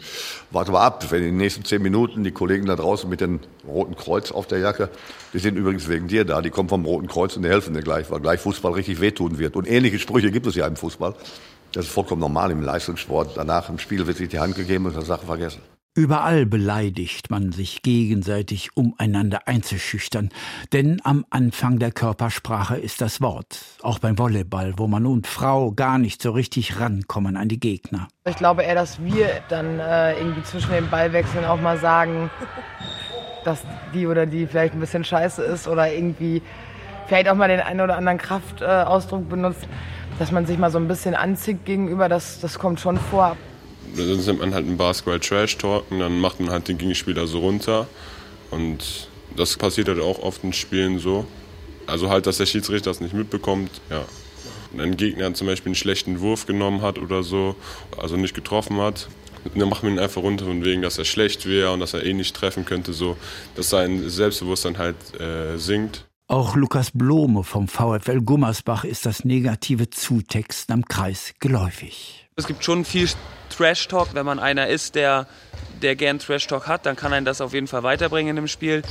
warte 0.49 0.71
mal 0.71 0.81
ab, 0.85 1.05
wenn 1.11 1.19
in 1.19 1.29
den 1.29 1.37
nächsten 1.37 1.63
zehn 1.65 1.81
Minuten 1.81 2.23
die 2.23 2.31
Kollegen 2.31 2.65
da 2.65 2.75
draußen 2.75 3.09
mit 3.09 3.21
dem 3.21 3.41
Roten 3.67 3.95
Kreuz 3.95 4.31
auf 4.31 4.47
der 4.47 4.59
Jacke, 4.59 4.89
die 5.33 5.39
sind 5.39 5.57
übrigens 5.57 5.87
wegen 5.87 6.07
dir 6.07 6.25
da, 6.25 6.41
die 6.41 6.49
kommen 6.49 6.69
vom 6.69 6.85
Roten 6.85 7.07
Kreuz 7.07 7.35
und 7.35 7.43
die 7.43 7.49
helfen 7.49 7.73
dir 7.73 7.81
gleich, 7.81 8.09
weil 8.09 8.21
gleich 8.21 8.39
Fußball 8.39 8.73
richtig 8.73 9.01
wehtun 9.01 9.37
wird. 9.37 9.55
Und 9.55 9.69
ähnliche 9.69 9.99
Sprüche 9.99 10.31
gibt 10.31 10.47
es 10.47 10.55
ja 10.55 10.65
im 10.65 10.75
Fußball. 10.75 11.13
Das 11.73 11.85
ist 11.85 11.91
vollkommen 11.91 12.21
normal 12.21 12.51
im 12.51 12.61
Leistungssport. 12.61 13.37
Danach 13.37 13.69
im 13.69 13.77
Spiel 13.77 14.07
wird 14.07 14.17
sich 14.17 14.29
die 14.29 14.39
Hand 14.39 14.55
gegeben 14.55 14.87
und 14.87 14.97
ist 14.97 15.05
Sache 15.05 15.25
vergessen. 15.25 15.61
Überall 15.93 16.45
beleidigt 16.45 17.29
man 17.29 17.51
sich 17.51 17.81
gegenseitig, 17.81 18.69
um 18.77 18.95
einander 18.97 19.41
einzuschüchtern. 19.49 20.29
Denn 20.71 21.01
am 21.03 21.25
Anfang 21.29 21.79
der 21.79 21.91
Körpersprache 21.91 22.77
ist 22.77 23.01
das 23.01 23.19
Wort. 23.19 23.59
Auch 23.81 23.99
beim 23.99 24.17
Volleyball, 24.17 24.75
wo 24.77 24.87
man 24.87 25.05
und 25.05 25.27
Frau 25.27 25.73
gar 25.73 25.97
nicht 25.97 26.21
so 26.21 26.31
richtig 26.31 26.79
rankommen 26.79 27.35
an 27.35 27.49
die 27.49 27.59
Gegner. 27.59 28.07
Ich 28.23 28.37
glaube 28.37 28.63
eher, 28.63 28.75
dass 28.75 29.03
wir 29.03 29.41
dann 29.49 29.81
äh, 29.81 30.17
irgendwie 30.17 30.43
zwischen 30.43 30.71
den 30.71 30.89
Ballwechseln 30.89 31.43
auch 31.43 31.59
mal 31.59 31.77
sagen, 31.77 32.29
dass 33.43 33.61
die 33.93 34.07
oder 34.07 34.25
die 34.25 34.47
vielleicht 34.47 34.73
ein 34.73 34.79
bisschen 34.79 35.03
scheiße 35.03 35.43
ist 35.43 35.67
oder 35.67 35.91
irgendwie 35.91 36.41
vielleicht 37.07 37.27
auch 37.27 37.35
mal 37.35 37.49
den 37.49 37.59
einen 37.59 37.81
oder 37.81 37.97
anderen 37.97 38.17
Kraftausdruck 38.17 39.23
äh, 39.23 39.29
benutzt, 39.29 39.67
dass 40.19 40.31
man 40.31 40.45
sich 40.45 40.57
mal 40.57 40.71
so 40.71 40.77
ein 40.77 40.87
bisschen 40.87 41.15
anzieht 41.15 41.65
gegenüber. 41.65 42.07
Das, 42.07 42.39
das 42.39 42.59
kommt 42.59 42.79
schon 42.79 42.95
vor 42.95 43.35
dann 43.95 44.07
nimmt 44.07 44.39
man 44.39 44.53
halt 44.53 44.65
einen 44.65 44.77
Basketball 44.77 45.19
Trash 45.19 45.57
Talk 45.57 45.89
und 45.91 45.99
dann 45.99 46.19
macht 46.19 46.39
man 46.39 46.49
halt 46.49 46.67
den 46.67 46.77
Gegenspieler 46.77 47.27
so 47.27 47.39
runter. 47.39 47.87
Und 48.49 49.09
das 49.35 49.55
passiert 49.57 49.87
halt 49.87 49.99
auch 49.99 50.19
oft 50.19 50.43
in 50.43 50.53
Spielen 50.53 50.99
so. 50.99 51.25
Also 51.87 52.09
halt, 52.09 52.27
dass 52.27 52.37
der 52.37 52.45
Schiedsrichter 52.45 52.89
das 52.89 53.01
nicht 53.01 53.13
mitbekommt, 53.13 53.69
ja. 53.89 54.05
Wenn 54.73 54.91
ein 54.91 54.97
Gegner 54.97 55.33
zum 55.33 55.47
Beispiel 55.47 55.71
einen 55.71 55.75
schlechten 55.75 56.21
Wurf 56.21 56.45
genommen 56.45 56.81
hat 56.81 56.97
oder 56.97 57.23
so, 57.23 57.55
also 57.97 58.15
nicht 58.15 58.33
getroffen 58.33 58.79
hat, 58.79 59.09
dann 59.55 59.67
macht 59.67 59.83
man 59.83 59.93
ihn 59.93 59.99
einfach 59.99 60.21
runter 60.21 60.45
von 60.45 60.63
wegen, 60.63 60.81
dass 60.81 60.97
er 60.97 61.05
schlecht 61.05 61.45
wäre 61.45 61.71
und 61.71 61.81
dass 61.81 61.93
er 61.93 62.05
eh 62.05 62.13
nicht 62.13 62.35
treffen 62.35 62.63
könnte, 62.63 62.93
so, 62.93 63.17
dass 63.55 63.69
sein 63.69 64.09
Selbstbewusstsein 64.09 64.77
halt 64.77 64.95
äh, 65.19 65.57
sinkt. 65.57 66.05
Auch 66.27 66.55
Lukas 66.55 66.91
Blome 66.91 67.43
vom 67.43 67.67
VfL 67.67 68.21
Gummersbach 68.21 68.85
ist 68.85 69.05
das 69.05 69.25
negative 69.25 69.89
Zutexten 69.89 70.73
am 70.73 70.85
Kreis 70.85 71.33
geläufig. 71.41 72.29
Es 72.37 72.47
gibt 72.47 72.63
schon 72.63 72.85
viel 72.85 73.09
Trash-Talk. 73.61 74.15
Wenn 74.15 74.25
man 74.25 74.39
einer 74.39 74.67
ist, 74.67 74.95
der, 74.95 75.27
der 75.83 75.95
gern 75.95 76.17
Trash-Talk 76.17 76.67
hat, 76.67 76.87
dann 76.87 76.95
kann 76.95 77.13
einen 77.13 77.27
das 77.27 77.41
auf 77.41 77.53
jeden 77.53 77.67
Fall 77.67 77.83
weiterbringen 77.83 78.35
im 78.37 78.47
Spiel. 78.47 78.81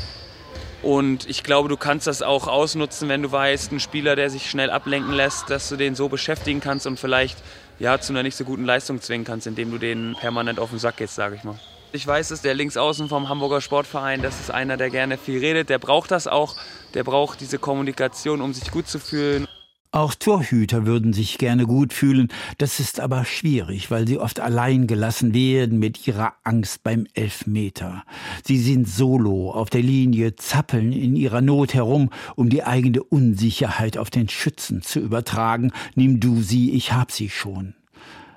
Und 0.81 1.29
ich 1.29 1.43
glaube, 1.43 1.69
du 1.69 1.77
kannst 1.77 2.07
das 2.07 2.23
auch 2.23 2.47
ausnutzen, 2.47 3.09
wenn 3.09 3.21
du 3.21 3.33
weißt, 3.33 3.73
ein 3.73 3.81
Spieler, 3.81 4.15
der 4.15 4.31
sich 4.31 4.49
schnell 4.49 4.71
ablenken 4.71 5.13
lässt, 5.13 5.51
dass 5.51 5.69
du 5.69 5.77
den 5.77 5.97
so 5.97 6.09
beschäftigen 6.09 6.61
kannst 6.61 6.87
und 6.87 7.01
vielleicht 7.01 7.39
ja, 7.81 7.99
zu 7.99 8.13
einer 8.13 8.23
nicht 8.23 8.37
so 8.37 8.45
guten 8.45 8.65
Leistung 8.65 9.01
zwingen 9.01 9.25
kannst, 9.25 9.49
indem 9.49 9.73
du 9.73 9.79
den 9.79 10.15
permanent 10.21 10.61
auf 10.61 10.71
den 10.71 10.79
Sack 10.79 10.99
gehst, 10.99 11.17
sage 11.17 11.35
ich 11.35 11.43
mal. 11.43 11.59
Ich 11.93 12.07
weiß, 12.07 12.29
dass 12.29 12.41
der 12.41 12.55
Linksaußen 12.55 13.09
vom 13.09 13.29
Hamburger 13.29 13.61
Sportverein, 13.61 14.23
das 14.23 14.39
ist 14.39 14.53
einer, 14.53 14.77
der 14.77 14.91
gerne 14.91 15.19
viel 15.19 15.41
redet. 15.41 15.69
Der 15.69 15.81
braucht 15.81 16.13
das 16.13 16.29
auch. 16.29 16.55
Der 16.95 17.03
braucht 17.03 17.41
diese 17.41 17.59
Kommunikation, 17.59 18.41
um 18.41 18.55
sich 18.55 18.71
gut 18.71 18.87
zu 18.87 19.01
fühlen. 19.01 19.49
Auch 19.93 20.15
Torhüter 20.15 20.87
würden 20.87 21.13
sich 21.13 21.37
gerne 21.37 21.67
gut 21.67 21.93
fühlen, 21.93 22.29
das 22.59 22.79
ist 22.79 23.01
aber 23.01 23.25
schwierig, 23.25 23.91
weil 23.91 24.07
sie 24.07 24.19
oft 24.19 24.39
allein 24.39 24.87
gelassen 24.87 25.35
werden 25.35 25.81
mit 25.81 26.07
ihrer 26.07 26.35
Angst 26.45 26.85
beim 26.85 27.09
Elfmeter. 27.15 28.05
Sie 28.45 28.59
sind 28.59 28.89
solo 28.89 29.51
auf 29.51 29.69
der 29.69 29.83
Linie, 29.83 30.37
zappeln 30.37 30.93
in 30.93 31.17
ihrer 31.17 31.41
Not 31.41 31.75
herum, 31.75 32.11
um 32.37 32.51
die 32.51 32.63
eigene 32.63 33.03
Unsicherheit 33.03 33.99
auf 33.99 34.11
den 34.11 34.29
Schützen 34.29 34.81
zu 34.83 35.01
übertragen. 35.01 35.73
Nimm 35.97 36.21
du 36.21 36.41
sie, 36.41 36.71
ich 36.71 36.93
hab 36.93 37.11
sie 37.11 37.29
schon. 37.29 37.75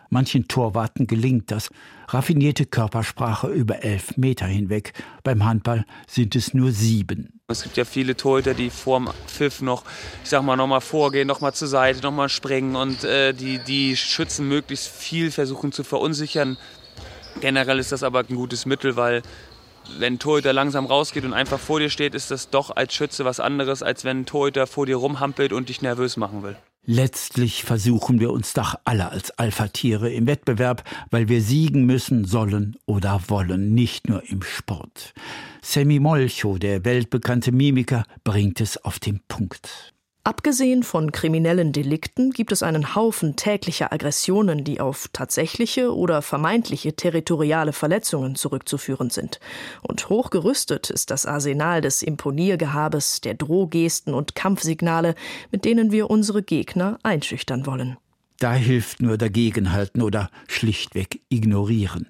Manchen 0.09 0.47
Torwarten 0.47 1.05
gelingt 1.05 1.51
das. 1.51 1.69
Raffinierte 2.07 2.65
Körpersprache 2.65 3.47
über 3.49 3.83
elf 3.83 4.17
Meter 4.17 4.47
hinweg. 4.47 4.93
Beim 5.23 5.45
Handball 5.45 5.85
sind 6.07 6.35
es 6.35 6.55
nur 6.55 6.71
sieben. 6.71 7.41
Es 7.53 7.63
gibt 7.63 7.77
ja 7.77 7.85
viele 7.85 8.17
Torhüter, 8.17 8.53
die 8.53 8.69
vorm 8.69 9.09
Pfiff 9.27 9.61
noch, 9.61 9.83
ich 10.23 10.29
sag 10.29 10.43
mal, 10.43 10.55
nochmal 10.55 10.81
vorgehen, 10.81 11.27
nochmal 11.27 11.53
zur 11.53 11.67
Seite, 11.67 12.01
nochmal 12.01 12.29
springen 12.29 12.75
und 12.75 13.03
äh, 13.03 13.33
die, 13.33 13.59
die 13.59 13.95
Schützen 13.95 14.47
möglichst 14.47 14.87
viel 14.87 15.31
versuchen 15.31 15.71
zu 15.71 15.83
verunsichern. 15.83 16.57
Generell 17.41 17.79
ist 17.79 17.91
das 17.91 18.03
aber 18.03 18.19
ein 18.19 18.35
gutes 18.35 18.65
Mittel, 18.65 18.95
weil 18.95 19.21
wenn 19.97 20.13
ein 20.13 20.19
Torhüter 20.19 20.53
langsam 20.53 20.85
rausgeht 20.85 21.25
und 21.25 21.33
einfach 21.33 21.59
vor 21.59 21.79
dir 21.79 21.89
steht, 21.89 22.15
ist 22.15 22.31
das 22.31 22.49
doch 22.49 22.75
als 22.75 22.93
Schütze 22.93 23.25
was 23.25 23.39
anderes, 23.39 23.83
als 23.83 24.03
wenn 24.03 24.21
ein 24.21 24.25
Torhüter 24.25 24.67
vor 24.67 24.85
dir 24.85 24.95
rumhampelt 24.97 25.53
und 25.53 25.69
dich 25.69 25.81
nervös 25.81 26.17
machen 26.17 26.43
will. 26.43 26.55
Letztlich 26.85 27.63
versuchen 27.63 28.19
wir 28.19 28.31
uns 28.31 28.51
doch 28.53 28.75
alle 28.83 29.09
als 29.09 29.31
Alpha-Tiere 29.31 30.11
im 30.11 30.27
Wettbewerb, 30.27 30.83
weil 31.11 31.29
wir 31.29 31.41
siegen 31.41 31.85
müssen, 31.85 32.25
sollen 32.25 32.75
oder 32.85 33.21
wollen, 33.27 33.73
nicht 33.73 34.09
nur 34.09 34.21
im 34.29 34.41
Sport. 34.41 35.13
Sammy 35.65 35.99
Molcho, 35.99 36.57
der 36.57 36.83
weltbekannte 36.83 37.53
Mimiker, 37.53 38.03
bringt 38.25 38.59
es 38.59 38.83
auf 38.83 38.99
den 38.99 39.21
Punkt. 39.29 39.93
Abgesehen 40.25 40.83
von 40.83 41.13
kriminellen 41.13 41.71
Delikten 41.71 42.31
gibt 42.31 42.51
es 42.51 42.63
einen 42.63 42.95
Haufen 42.95 43.37
täglicher 43.37 43.93
Aggressionen, 43.93 44.65
die 44.65 44.81
auf 44.81 45.07
tatsächliche 45.13 45.95
oder 45.95 46.21
vermeintliche 46.21 46.97
territoriale 46.97 47.71
Verletzungen 47.71 48.35
zurückzuführen 48.35 49.09
sind. 49.09 49.39
Und 49.81 50.09
hochgerüstet 50.09 50.89
ist 50.89 51.11
das 51.11 51.25
Arsenal 51.25 51.79
des 51.79 52.01
Imponiergehabes, 52.01 53.21
der 53.21 53.33
Drohgesten 53.33 54.13
und 54.13 54.35
Kampfsignale, 54.35 55.15
mit 55.49 55.63
denen 55.63 55.93
wir 55.93 56.09
unsere 56.09 56.43
Gegner 56.43 56.99
einschüchtern 57.03 57.65
wollen. 57.65 57.97
Da 58.37 58.53
hilft 58.53 59.01
nur 59.01 59.17
dagegenhalten 59.17 60.01
oder 60.01 60.29
schlichtweg 60.47 61.21
ignorieren. 61.29 62.09